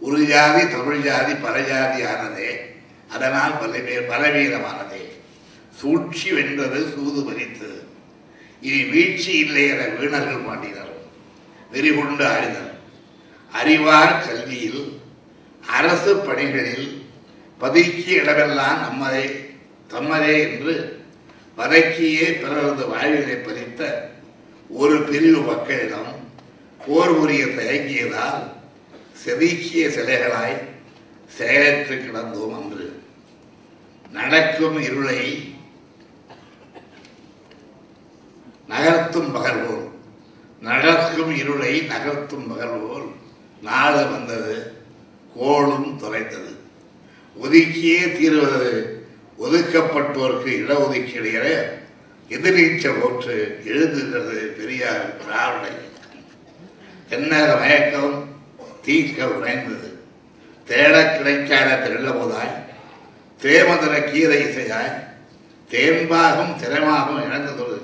ஒரு 0.00 0.24
ஜாதி 0.24 0.68
தமிழ் 0.68 1.00
ஜாதி 1.00 1.34
பல 1.34 1.60
ஜாதியானதே. 1.60 2.56
அதனால் 3.10 3.58
பலவே 3.58 3.96
பலவீனமானதே. 3.96 5.02
சூழ்ச்சி 5.74 6.32
வென்றது 6.32 6.92
சூது 6.94 7.24
பறித்து. 7.24 7.85
இனி 8.66 8.80
வீழ்ச்சி 8.84 9.32
இல்லை 9.38 9.64
என 9.68 9.82
வீணர்கள் 9.94 10.46
பாண்டினர் 10.46 10.92
வெறிகொண்டு 11.72 12.24
ஆடினர். 12.26 12.72
அறிவார் 13.52 14.14
கல்வியில் 14.26 14.82
அரசு 15.76 16.12
பணிகளில் 16.26 16.88
பதுக்கிய 17.60 18.20
இடமெல்லாம் 18.22 18.78
நம்மதே 18.84 19.24
தம்மதே 19.90 20.36
என்று 20.46 20.74
வதக்கியே 21.58 22.26
பிறரது 22.40 22.84
வாழ்வினை 22.86 23.36
பதித்த 23.38 23.82
ஒரு 24.70 24.96
பிரிவு 25.02 25.40
மக்களிடம் 25.42 26.10
போர் 26.80 27.14
உரிய 27.20 27.44
தயங்கியதால் 27.58 28.42
செதுக்கிய 29.22 29.84
சிலைகளாய் 29.96 30.56
செயலற்று 31.30 31.94
கிடந்தோம் 31.96 32.56
என்று 32.58 32.86
நடக்கும் 34.12 34.78
இருளை 34.80 35.20
நகர்த்தும் 38.68 39.32
பகர்வோர். 39.32 39.64
போல் 39.66 39.94
நடக்கும் 40.60 41.36
இருளை 41.36 41.80
நகர்த்தும் 41.80 42.46
பகர்வோர். 42.48 43.06
நாடு 43.62 44.06
வந்தது 44.06 44.74
கோளும் 45.34 45.98
தொலைத்தது 45.98 46.52
ஒதுக்கியே 47.36 48.12
தீர்வது 48.12 49.04
ஒதுக்கப்பட்டோருக்கு 49.38 50.50
இடஒதுக்கீடுகிற 50.60 51.46
எதிர்நீச்சல் 52.30 53.00
போற்று 53.00 53.60
எழுதுகிறது 53.64 54.36
பெரியார் 54.46 55.16
திராவிட 55.16 55.66
தென்னக 57.10 57.60
மயக்கம் 57.60 58.38
தீக்க 58.86 59.24
உறைந்தது 59.24 59.98
தேட 60.64 61.16
கிடைக்காத 61.16 61.88
திரளமுதாய் 61.88 62.54
தேமதுர 63.42 64.12
கீதை 64.12 64.42
இசையாய் 64.42 65.14
தேன்பாகும் 65.70 66.56
திறமாகவும் 66.62 67.22
இழந்ததொரு 67.22 67.78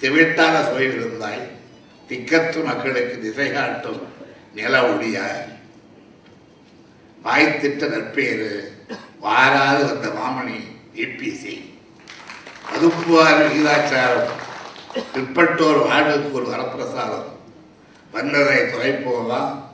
திவிட்டான 0.00 0.54
இருந்தாய் 0.78 1.42
திக்கத்து 2.08 2.64
மக்களுக்கு 2.64 3.20
திசை 3.20 3.52
காட்டும் 3.52 4.02
நில 4.54 4.82
ஒளியாய். 4.82 5.56
வாய்த்திட்ட 7.24 7.88
நற்பேறு 7.88 8.72
வாராது 9.22 9.82
வந்த 9.86 10.08
மாமணி 10.08 10.58
ஏபிசி 10.94 11.54
அதுப்புவார் 12.72 13.40
விகிதாச்சாரம் 13.42 14.30
பிற்பட்டோர் 15.14 15.78
வாழ்வுக்கு 15.88 16.32
ஒரு 16.32 16.46
வரப்பிரசாதம். 16.46 17.28
வந்ததை 18.12 18.58
துறைப்போமா 18.58 19.66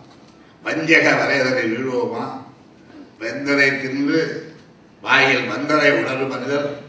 வஞ்சக 0.62 1.10
வரைதலை 1.10 1.64
வீழுவோமா? 1.72 2.42
வெந்ததை 3.20 3.80
தின்று 3.80 4.52
வாயில் 5.00 5.46
வந்ததை 5.46 5.90
உணரும் 5.90 6.28
மனிதர் 6.28 6.82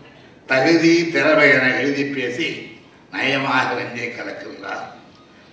தகுதி 0.46 1.12
திறமை 1.12 1.50
என 1.50 1.76
எழுதி 1.80 2.04
பேசி 2.04 2.75
நயமாக 3.16 3.68
நெஞ்சை 3.78 4.08
கலக்கின்றார். 4.10 4.86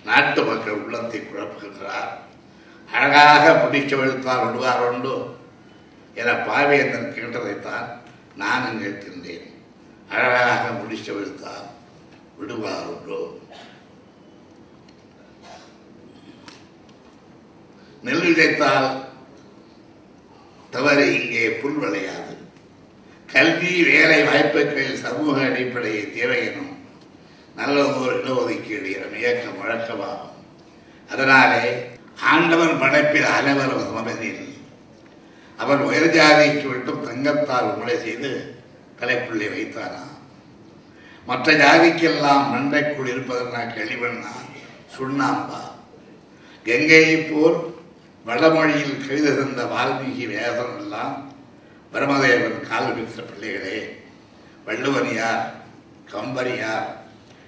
நாட்டு 0.05 0.41
மக்கள் 0.43 0.81
உள்ளத்தை 0.83 1.19
குழப்புகின்றார். 1.19 2.11
அழகாக 2.91 3.53
முடிக்க 3.61 3.95
வெளுத்தால் 3.95 4.45
விடுவார் 4.45 4.83
உண்டு 4.89 5.13
என 6.19 6.31
பாவேந்தன் 6.47 7.13
கேட்டதைத்தான் 7.15 7.87
நானும் 8.41 8.81
கேட்கின்றேன். 8.81 9.47
அழகாக 10.09 10.63
முடிக்க 10.79 11.11
வெளுத்தால் 11.11 11.65
விடுவார் 12.39 12.89
உண்டு. 12.93 13.19
நெல் 18.05 18.25
விதைத்தால் 18.25 18.87
தவறு 20.69 21.05
இங்கே 21.17 21.43
புல் 21.61 21.79
விளையாது. 21.81 22.33
கல்வி 23.33 23.73
வேலை 23.83 24.19
வாய்ப்புகள் 24.23 25.01
சமூக 25.03 25.35
அடிப்படையை 25.47 26.03
தேவை 26.15 26.39
எனும் 26.47 26.72
நல்ல 27.57 27.77
ஒரு 28.01 28.13
இடஒதுக்கீடு 28.19 28.89
எனும் 28.95 29.17
இயக்கம் 29.19 29.59
வழக்கமாகும். 29.61 30.37
அதனாலே 31.09 31.65
ஆண்டவன் 32.31 32.79
படைப்பில் 32.81 33.29
அனைவர் 33.37 33.75
சமபெனில் 33.83 34.45
அவன் 35.59 35.81
உயர் 35.89 36.07
ஜாதிக்கு 36.15 36.67
விட்டும் 36.69 37.05
தங்கத்தால் 37.07 37.69
உங்களை 37.71 37.95
செய்து 38.05 38.31
தலைப்புள்ளி 38.99 39.47
வைத்தாராம் 39.53 40.09
மற்ற 41.27 41.53
ஜாதிக்கெல்லாம் 41.63 42.49
மண்டைக்குள் 42.53 43.11
இருப்பதனா 43.11 43.61
கழிவண்ணா 43.75 44.33
சுண்ணாம்பா. 44.95 45.61
கங்கையை 46.65 47.15
போல் 47.17 47.59
வடமொழியில் 48.25 48.97
கவிதை 49.05 49.31
தந்த 49.37 49.63
வால்மீகி 49.73 50.25
வேதம் 50.33 50.75
எல்லாம் 50.81 51.15
பிரமதேவன் 51.93 52.67
கால் 52.69 52.93
பிள்ளைகளே 53.29 53.77
வள்ளுவன் 54.65 55.11
யார்? 55.15 55.43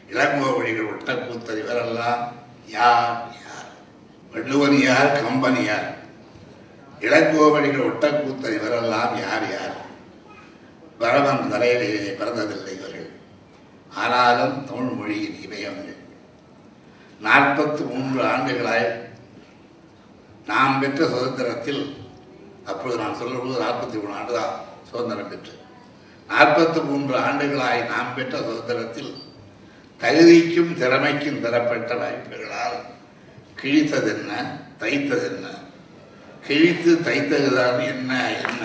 இளமுக 0.10 0.48
வழிகள் 0.50 0.88
இளங்கோவழிகள் 0.88 0.91
ஒட்டக்கூத்தர் 0.94 1.62
இவரெல்லாம் 1.63 2.22
யார் 2.68 3.15
யார்? 3.38 3.70
வள்ளுவன் 4.34 4.80
யார் 4.82 5.22
கம்பன் 5.22 5.63
யார்? 5.65 5.88
இளங்கோவழிகள் 7.02 7.88
ஒட்டக்கூத்தர் 7.89 8.58
இவரெல்லாம் 8.60 9.20
யார் 9.20 9.52
யார்? 9.52 9.76
பரவன் 11.00 11.50
தலையிலே 11.50 11.88
பிறந்ததில்லை 12.20 12.74
இவர்கள் 12.74 13.10
ஆனாலும் 13.96 14.65
தமிழ் 14.65 14.96
மொழியின் 14.96 15.41
இமயங்கள் 15.41 15.91
நாற்பத்தி 17.22 17.84
மூன்று 17.86 18.22
ஆண்டுகளாய் 18.24 18.88
நாம் 20.48 20.80
பெற்ற 20.80 21.08
சுதந்திரத்தில் 21.08 21.84
அப்பொழுது 22.65 23.00
நான் 23.00 23.15
சொல்லும்போது 23.15 23.63
நாற்பத்தி 23.65 24.02
மூணு 24.02 24.13
ஆண்டு 24.13 24.34
தான் 24.34 24.54
சுதந்திரம் 24.91 25.30
பெற்று. 25.30 25.54
நாற்பத்தி 26.30 26.84
மூன்று 26.84 27.18
ஆண்டுகளாய் 27.18 27.88
நாம் 27.88 28.13
பெற்ற 28.15 28.38
சுதந்திரத்தில் 28.39 29.12
தகுதிக்கும் 30.06 30.74
திறமைக்கும் 30.78 31.39
தரப்பட்ட 31.41 31.94
வாய்ப்புகளால் 31.96 32.76
கிழித்ததென்ன 33.62 34.32
தைத்ததென்ன? 34.82 35.46
கிழித்து 36.48 36.91
தைத்ததுதான் 36.96 37.80
என்ன 37.86 38.12
என்ன? 38.32 38.63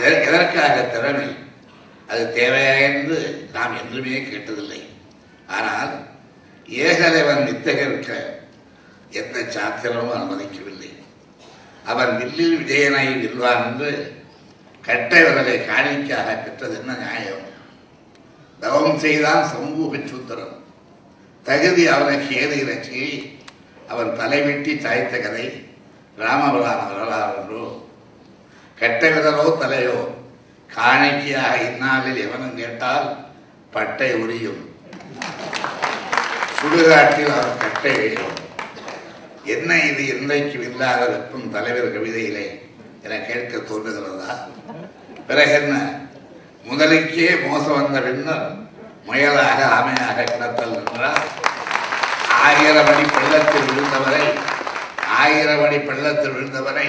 எதற்காக 0.00 0.82
திறமை? 0.82 1.28
அது 2.08 2.22
தேவையா 2.34 2.80
என்று 2.80 3.48
நாம் 3.52 3.76
என்றுமே 3.80 4.16
கேட்டதில்லை. 4.18 4.80
ஆனால் 5.46 5.92
ஏகலைவன் 6.68 7.44
வித்தகர்க்க 7.44 8.10
எந்த 9.10 9.38
சாத்திரமும் 9.40 10.16
அனுமதிக்கவில்லை. 10.16 10.92
அவன் 11.84 12.16
வில்லில் 12.16 12.58
விஜயனை 12.58 13.06
வில்வான் 13.20 13.64
என்று 13.64 14.22
கட்டை 14.82 15.22
விரலை 15.22 15.56
காணிக்காக 15.70 16.28
பெற்றது 16.44 16.76
என்ன 16.78 16.92
நியாயம்? 16.92 17.50
தவம் 18.62 18.98
செய்தான் 18.98 19.48
சமூக 19.48 19.98
சூத்திரன் 20.06 20.56
தகுதி 21.46 21.86
அவனுக்கு 21.86 22.36
ஏது 22.36 22.56
இறச்சி 22.58 23.00
அவன் 23.88 24.16
தலைவெட்டி 24.16 24.78
சாய்த்த 24.78 25.18
கதை 25.18 25.46
ராமபுராண 26.18 26.80
வரலாறு 26.88 27.62
கெட்ட 28.78 29.10
விதலோ 29.10 29.58
தலையோ 29.58 29.98
காணிக்கையாக 30.70 31.56
இந்நாளில் 31.62 32.16
எவனும் 32.16 32.56
கேட்டால் 32.56 33.06
பட்டை 33.70 34.14
உரியும். 34.14 34.60
சுடுகாட்டில் 36.56 37.30
அவன் 37.30 37.58
கட்டை 37.58 37.92
வையும் 37.98 38.32
என்ன 39.46 39.80
இது 39.82 40.06
இன்றைக்கு 40.06 40.58
இல்லாத 40.62 41.06
வெப்பம் 41.06 41.50
தலைவர் 41.50 41.94
கவிதையிலே 41.96 42.46
என 43.02 43.18
கேட்க 43.20 43.56
தோன்றுகிறதா? 43.58 44.32
பிறகு 45.26 45.52
என்ன? 45.52 45.74
முதலுக்கே 46.68 47.28
மோசம் 47.46 47.78
வந்த 47.78 48.00
பின்னர் 48.00 48.46
முயலாக 49.06 49.60
ஆமையாக 49.76 50.24
கிடத்தல் 50.30 50.74
என்றால் 50.80 51.24
ஆயிரம் 52.44 52.90
அடி 52.92 53.04
பள்ளத்தில் 53.14 53.66
விழுந்தவரை 53.68 54.26
ஆயிரம் 55.22 55.64
அடி 55.64 55.78
பள்ளத்தில் 55.78 56.34
விழுந்தவரை 56.36 56.86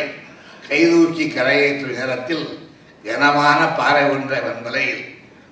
கைதூக்கி 0.68 1.26
கரையேற்றும் 1.30 1.98
நேரத்தில் 2.00 2.46
கனமான 3.04 3.62
பாறை 3.80 4.04
ஒன்றை 4.10 4.40
வெண்மலையில் 4.40 5.04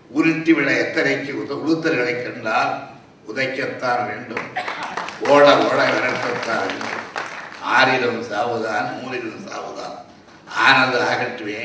உருட்டி 0.10 0.54
விட 0.54 0.70
எத்தனைக்கு 0.84 1.32
உத 1.42 1.58
உளுத்தர்களை 1.66 2.14
கண்டால் 2.24 2.72
உதைக்கத்தான் 3.30 4.06
வேண்டும். 4.08 4.48
ஓட 5.30 5.44
ஓட 5.68 5.80
விரட்டத்தான் 5.94 6.66
வேண்டும். 6.70 7.04
ஆறிலும் 7.76 8.22
சாவுதான் 8.32 8.88
மூலிலும் 9.02 9.44
சாவுதான். 9.50 9.98
ஆனது 10.68 11.00
ஆகட்டுமே 11.12 11.62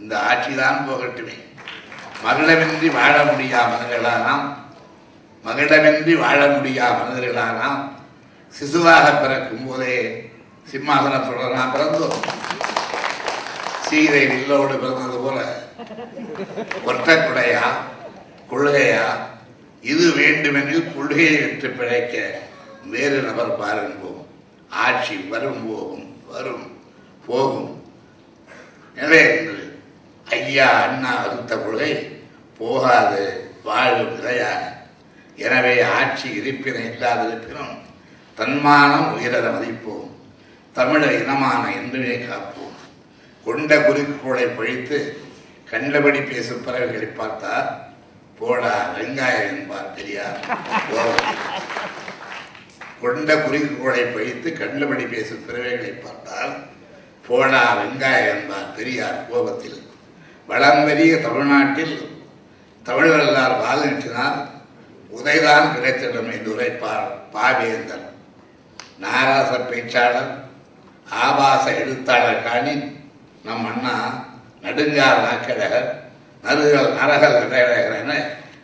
இந்த 0.00 0.14
ஆட்சிதான் 0.30 0.86
போகட்டுமே. 0.88 1.36
மகளமின்றி 2.22 2.90
வாழ 2.90 3.24
முடியா 3.24 3.60
மனிதர்களானாம் 3.72 4.44
மகளிடமின்றி 5.44 6.14
வாழ 6.14 6.48
முடியா 6.48 6.86
மனிதர்களானாம் 7.00 7.80
சிசுவாக 8.60 9.20
பிறக்கும் 9.20 9.66
போதே 9.66 10.30
சிம்மாசனத்துடன் 10.72 11.72
பிறந்தோம். 11.74 12.20
சீதை 13.88 14.26
வில்லோடு 14.26 14.74
பிறந்தது 14.78 15.18
போல 15.18 15.38
ஒற்றக்குடையா 16.86 17.64
கொள்கையா? 18.50 19.06
இது 19.82 20.12
வேண்டுமெனில் 20.12 20.94
கொள்கையை 20.94 21.40
விட்டு 21.40 21.68
பிழைக்க 21.68 22.40
வேறு 22.84 23.22
நபர் 23.22 23.60
பாரும்போம் 23.60 24.22
ஆட்சி 24.70 25.16
வரும் 25.16 25.68
போகும் 25.68 26.22
வரும் 26.26 26.78
போகும். 27.26 27.73
ஐயா 30.54 30.66
அண்ணா 30.86 31.12
வகுத்த 31.20 31.52
கொள்கை 31.60 31.92
போகாது 32.58 33.22
வாழும் 33.66 34.12
நிலையாக. 34.16 34.60
எனவே 35.44 35.72
ஆட்சி 35.94 36.26
இருப்பின 36.38 36.76
இல்லாதிருப்பினும் 36.90 37.72
தன்மானம் 38.38 39.08
உயரத 39.14 39.46
மதிப்போம். 39.54 40.10
தமிழர் 40.76 41.16
இனமான 41.22 41.62
என்றுமே 41.78 42.14
காப்போம். 42.18 42.76
கொண்ட 43.46 43.78
குறிக்கோளை 43.86 44.46
பழித்து 44.58 44.98
கண்டபடி 45.70 46.20
பேசும் 46.30 46.64
பறவைகளை 46.66 47.08
பார்த்தால் 47.20 47.70
போடா 48.38 48.74
வெங்காயம் 48.98 49.50
என்பார் 49.54 49.92
பெரியார். 49.96 50.38
கொண்ட 53.02 53.30
குறிக்கோளை 53.46 54.04
பழித்து 54.14 54.50
கண்டபடி 54.60 55.06
பேசும் 55.14 55.44
பிறவைகளை 55.48 55.92
பார்த்தால் 56.04 56.54
போடா 57.28 57.64
வெங்காயம் 57.80 58.32
என்பார் 58.36 58.72
பெரியார் 58.78 59.20
கோபத்தில். 59.32 59.80
வளம் 60.46 60.84
பெரிய 60.84 61.12
தமிழ்நாட்டில் 61.18 61.94
தமிழர்களால் 62.86 63.28
எல்லார் 63.28 63.60
வால் 63.60 63.84
உதைதான் 65.16 65.66
கிடைத்திடும் 65.74 66.30
என்று 66.32 66.50
உரைப்பார் 66.54 67.06
பாவேந்தர். 67.34 68.06
நாராச 69.02 69.50
பேச்சாளர் 69.70 70.32
ஆபாச 71.10 71.64
எழுத்தாளர் 71.82 72.42
காணி 72.42 72.74
நம் 73.44 73.66
அண்ணா 73.70 73.94
நடுங்கால் 74.64 75.24
நாக்கடகர் 75.26 75.88
நறுகள் 76.44 76.90
நரகல் 76.98 77.38
நடையழகர் 77.42 77.98
என 78.02 78.12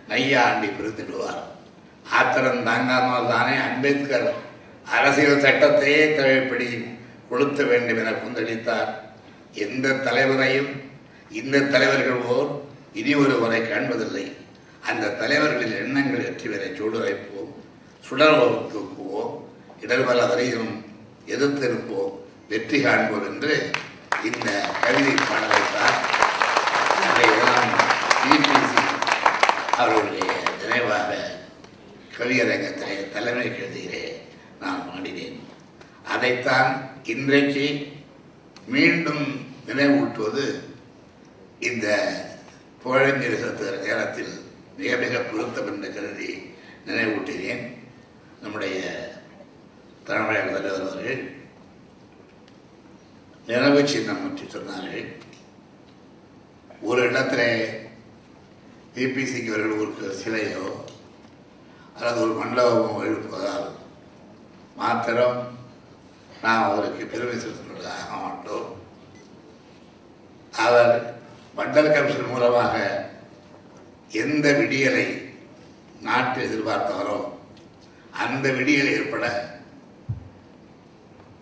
நையாண்டி 0.08 0.68
பிரித்திடுவார். 0.68 1.42
ஆத்திரம் 2.18 2.64
தாங்காமல் 2.64 3.30
தானே 3.32 3.56
அம்பேத்கர் 3.68 4.28
அரசியல் 4.96 5.44
சட்டத்தையே 5.46 6.04
தேவைப்படி 6.16 6.68
கொளுத்த 7.30 7.66
வேண்டும் 7.70 8.00
என 8.04 8.10
கொந்தளித்தார். 8.10 8.90
எந்த 9.54 9.98
தலைவரையும் 10.06 10.72
இந்த 11.30 11.60
தலைவர்கள் 11.60 12.20
ஓர் 12.34 12.62
இனி 12.92 13.14
ஒருவரை 13.14 13.60
காண்பதில்லை. 13.60 14.32
அந்த 14.88 15.08
தலைவர்களின் 15.08 15.76
எண்ணங்கள் 15.76 16.22
வெற்றி 16.22 16.48
பெற 16.48 16.64
சூடுரைப்போம். 16.64 17.52
சுடர்வோம் 18.06 18.58
தூக்குவோம். 18.72 19.34
இடர்பல 19.80 20.28
வரையும் 20.28 20.84
எதிர்த்திருப்போம். 21.26 22.12
வெற்றி 22.48 22.80
காண்போம் 22.80 23.26
என்று 23.26 23.70
இந்த 24.24 24.48
கவிதை 24.82 25.14
பாடலைத்தான் 25.14 25.98
தான் 27.44 27.70
பிபிசி 28.22 28.82
அவர்களுடைய 29.76 30.32
நினைவாக 30.62 31.10
கவியரங்கத்திலே 32.18 32.96
தலைமை 33.12 33.46
கருதியிலே 33.46 34.04
நான் 34.60 34.82
பாடினேன். 34.88 35.38
அதைத்தான் 36.14 36.90
இன்றைக்கு 37.04 37.66
மீண்டும் 38.66 39.24
நினைவூட்டுவது 39.66 40.44
இந்த 41.60 41.86
புகழஞ்சலி 42.84 43.36
செலுத்துகிற 43.36 43.78
நேரத்தில் 43.78 44.32
மிக 44.76 44.96
மிக 44.96 45.18
பொருத்தம் 45.20 45.66
என்று 45.66 45.94
கருதி 45.94 46.28
நினைவூட்டினேன் 46.86 47.64
நம்முடைய 48.40 48.78
தமிழக 50.04 50.46
தலைவர் 50.50 50.80
அவர்கள் 50.82 51.20
நினைவு 53.46 53.88
சின்னம் 53.88 54.22
பற்றி 54.22 54.44
சொன்னார்கள். 54.46 55.06
ஒரு 56.80 57.10
இடத்துல 57.10 57.42
பிபிசிக்கு 58.94 59.48
அவர்கள் 59.48 59.78
ஒரு 59.78 59.92
சிலையோ 60.24 60.66
அல்லது 61.96 62.20
ஒரு 62.20 62.34
மண்டபமோ 62.34 63.04
எழுப்பதால் 63.04 63.68
மாத்திரம் 64.76 65.38
நாம் 66.42 66.64
அவருக்கு 66.64 67.06
பெருமை 67.06 67.36
செலுத்துவதாக 67.36 68.20
மாட்டோம் 68.22 68.68
அவர் 70.58 70.94
மண்டல 71.54 71.86
கமிஷன் 71.88 72.32
மூலமாக 72.32 72.74
எந்த 74.14 74.46
விடியலை 74.52 75.06
நாட்டு 76.00 76.38
எதிர்பார்த்தவரோ 76.46 77.18
அந்த 78.20 78.46
விடியல் 78.50 78.92
ஏற்பட 78.92 79.24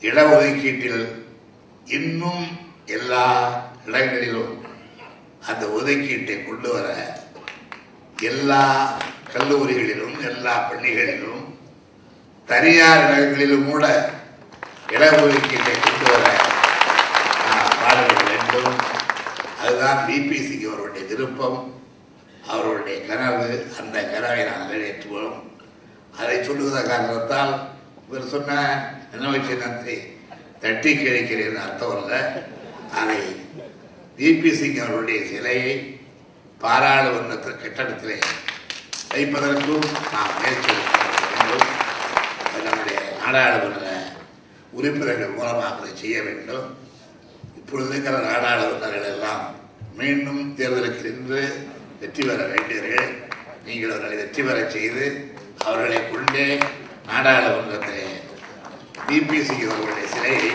இடஒதுக்கீட்டில் 0.03 1.03
இன்னும் 1.91 2.45
எல்லா 2.89 3.25
இடங்களிலும் 3.87 4.53
அந்த 5.49 5.65
ஒதுக்கீட்டை 5.69 6.37
கொண்டு 6.41 6.69
வர 6.75 6.89
எல்லா 8.25 8.63
கல்லூரிகளிலும் 9.33 10.17
எல்லா 10.23 10.55
பள்ளிகளிலும் 10.69 11.45
தனியார் 12.49 13.05
இடங்களிலும் 13.09 13.69
கூட 13.71 13.87
இடஒதுக்கீட்டை 14.93 15.75
கொண்டு 15.79 16.07
வர 16.13 16.28
அதுதான் 19.69 20.03
பிபிசிக்கு 20.09 20.67
அவருடைய 20.73 21.03
விருப்பம் 21.11 21.59
அவருடைய 22.53 22.99
கனவு. 23.09 23.49
அந்த 23.81 23.97
கனவை 24.13 24.43
நான் 24.49 24.65
நிறைவேற்றுவோம். 24.69 25.37
அதை 26.21 26.37
சொல்லுகிற 26.47 26.83
காரணத்தால் 26.91 27.53
இவர் 28.07 28.33
சொன்ன 28.35 28.53
நினைவு 29.13 29.41
சின்னத்தை 29.49 29.97
தட்டி 30.63 30.93
கிடைக்கிறேன் 30.95 31.59
அர்த்தம் 31.65 31.97
இல்லை 31.99 32.21
அதை 33.01 33.21
பிபிசிக்கு 34.19 34.81
அவருடைய 34.87 35.19
சிலையை 35.33 35.75
பாராளுமன்ற 36.63 37.53
கட்டடத்திலே 37.63 38.17
வைப்பதற்கும் 39.13 39.87
நாம் 40.15 40.35
முயற்சி 40.39 40.77
நம்முடைய 42.65 42.99
நாடாளுமன்ற 43.23 43.87
உறுப்பினர்கள் 44.79 45.37
மூலமாக 45.39 45.71
அதை 45.77 45.91
செய்ய 46.03 46.17
வேண்டும். 46.27 46.69
இப்பொழுதுங்கிற 47.69 47.95
இருக்கிற 47.95 48.19
நாடாளுமன்றங்கள் 48.27 49.09
எல்லாம் 49.09 49.43
மீண்டும் 49.97 50.55
தேர்தலுக்கு 50.57 51.03
நின்று 51.07 51.41
வெற்றி 52.01 52.23
பெற 52.23 52.43
வேண்டியவர்கள் 52.47 53.11
நீங்கள் 53.65 53.91
அவர்களை 53.91 54.17
வெற்றி 54.17 54.43
பெற 54.43 54.71
செய்து 54.71 55.05
அவர்களை 55.65 55.99
கொண்டே 56.05 56.47
நாடாளுமன்றத்திலே 57.09 58.07
பிபிசிக்கு 59.09 59.67
அவர்களுடைய 59.69 60.07
சிலையை 60.09 60.49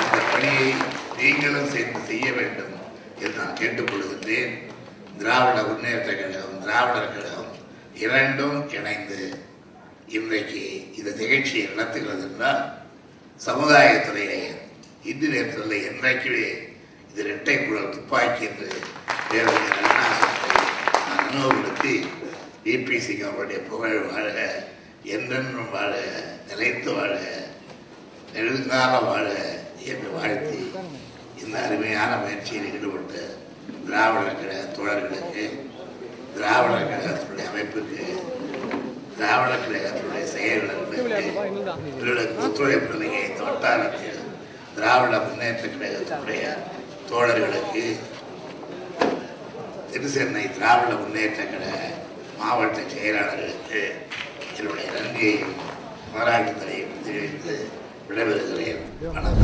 அந்த 0.00 0.18
பணியை 0.32 0.68
நீங்களும் 1.16 1.70
சேர்ந்து 1.70 2.00
செய்ய 2.06 2.32
வேண்டும் 2.32 2.74
என்று 3.20 3.38
நான் 3.38 3.58
கேட்டுக்கொள்கின்றேன். 3.60 4.52
திராவிட 5.18 5.62
முன்னேற்ற 5.62 6.10
கழகம் 6.14 6.60
திராவிடர் 6.60 7.14
கழகம் 7.14 7.50
இரண்டும் 7.94 8.70
இணைந்து 8.70 9.20
இன்றைக்கு 10.08 10.62
இந்த 10.94 11.10
நிகழ்ச்சியை 11.16 11.66
நடத்துகிறது 11.66 12.22
என்றால் 12.22 12.62
சமுதாயத்துறையிலே 13.40 14.40
இந்து 15.02 15.26
நேரத்தில் 15.28 15.76
என்றைக்குமே 15.86 16.46
இது 17.10 17.22
இரட்டை 17.22 17.54
குழல் 17.58 17.94
துப்பாக்கி 17.94 18.44
என்று 18.46 18.68
தேவையான 19.30 19.76
அண்ணா 19.80 20.04
சொன்னதை 20.20 20.64
நான் 21.06 21.28
நினைவுபடுத்தி 21.28 21.94
அவருடைய 23.26 23.60
புகழ் 23.68 23.96
வாழ 24.06 24.26
என்றென்றும் 25.10 25.72
வாழ 25.72 25.92
நிலைத்து 26.48 26.90
வாழ 26.92 27.12
நெடுங்கால 28.34 28.92
வாழ 29.04 29.26
என்று 29.84 30.08
வாழ்த்தி 30.10 30.60
இந்த 31.40 31.54
அருமையான 31.58 32.10
முயற்சியில் 32.16 32.70
ஈடுபட்ட 32.72 33.14
திராவிடர் 33.84 34.38
கழக 34.40 34.62
தோழர்களுக்கு 34.76 35.44
திராவிடர் 36.34 36.90
கழகத்தினுடைய 36.90 37.48
அமைப்புக்கு 37.48 38.04
திராவிடர் 39.16 39.64
கழகத்தினுடைய 39.64 40.26
செயல்களுக்கு 40.34 40.98
இவர்களுக்கு 41.92 42.44
ஒத்துழைப்பு 42.44 42.92
நிலையை 42.94 43.22
இந்த 43.24 43.42
வட்டாரத்தில் 43.44 44.09
திராவிட 44.80 45.16
முன்னேற்ற 45.24 45.64
கழகத்தினுடைய 45.72 46.42
தோழர்களுக்கு 47.08 47.82
திருச்சென்னை 49.92 50.44
திராவிட 50.56 50.92
முன்னேற்ற 51.00 51.40
கழக 51.44 51.80
மாவட்ட 52.38 52.78
செயலாளர்களுக்கு 52.92 53.80
என்னுடைய 54.58 54.86
நன்றியையும் 54.96 55.54
பாராட்டுதலையும் 56.14 56.96
தெரிவித்து 57.06 57.56
விடைபெறுகிறேன். 58.08 58.80
வணக்கம். 59.02 59.38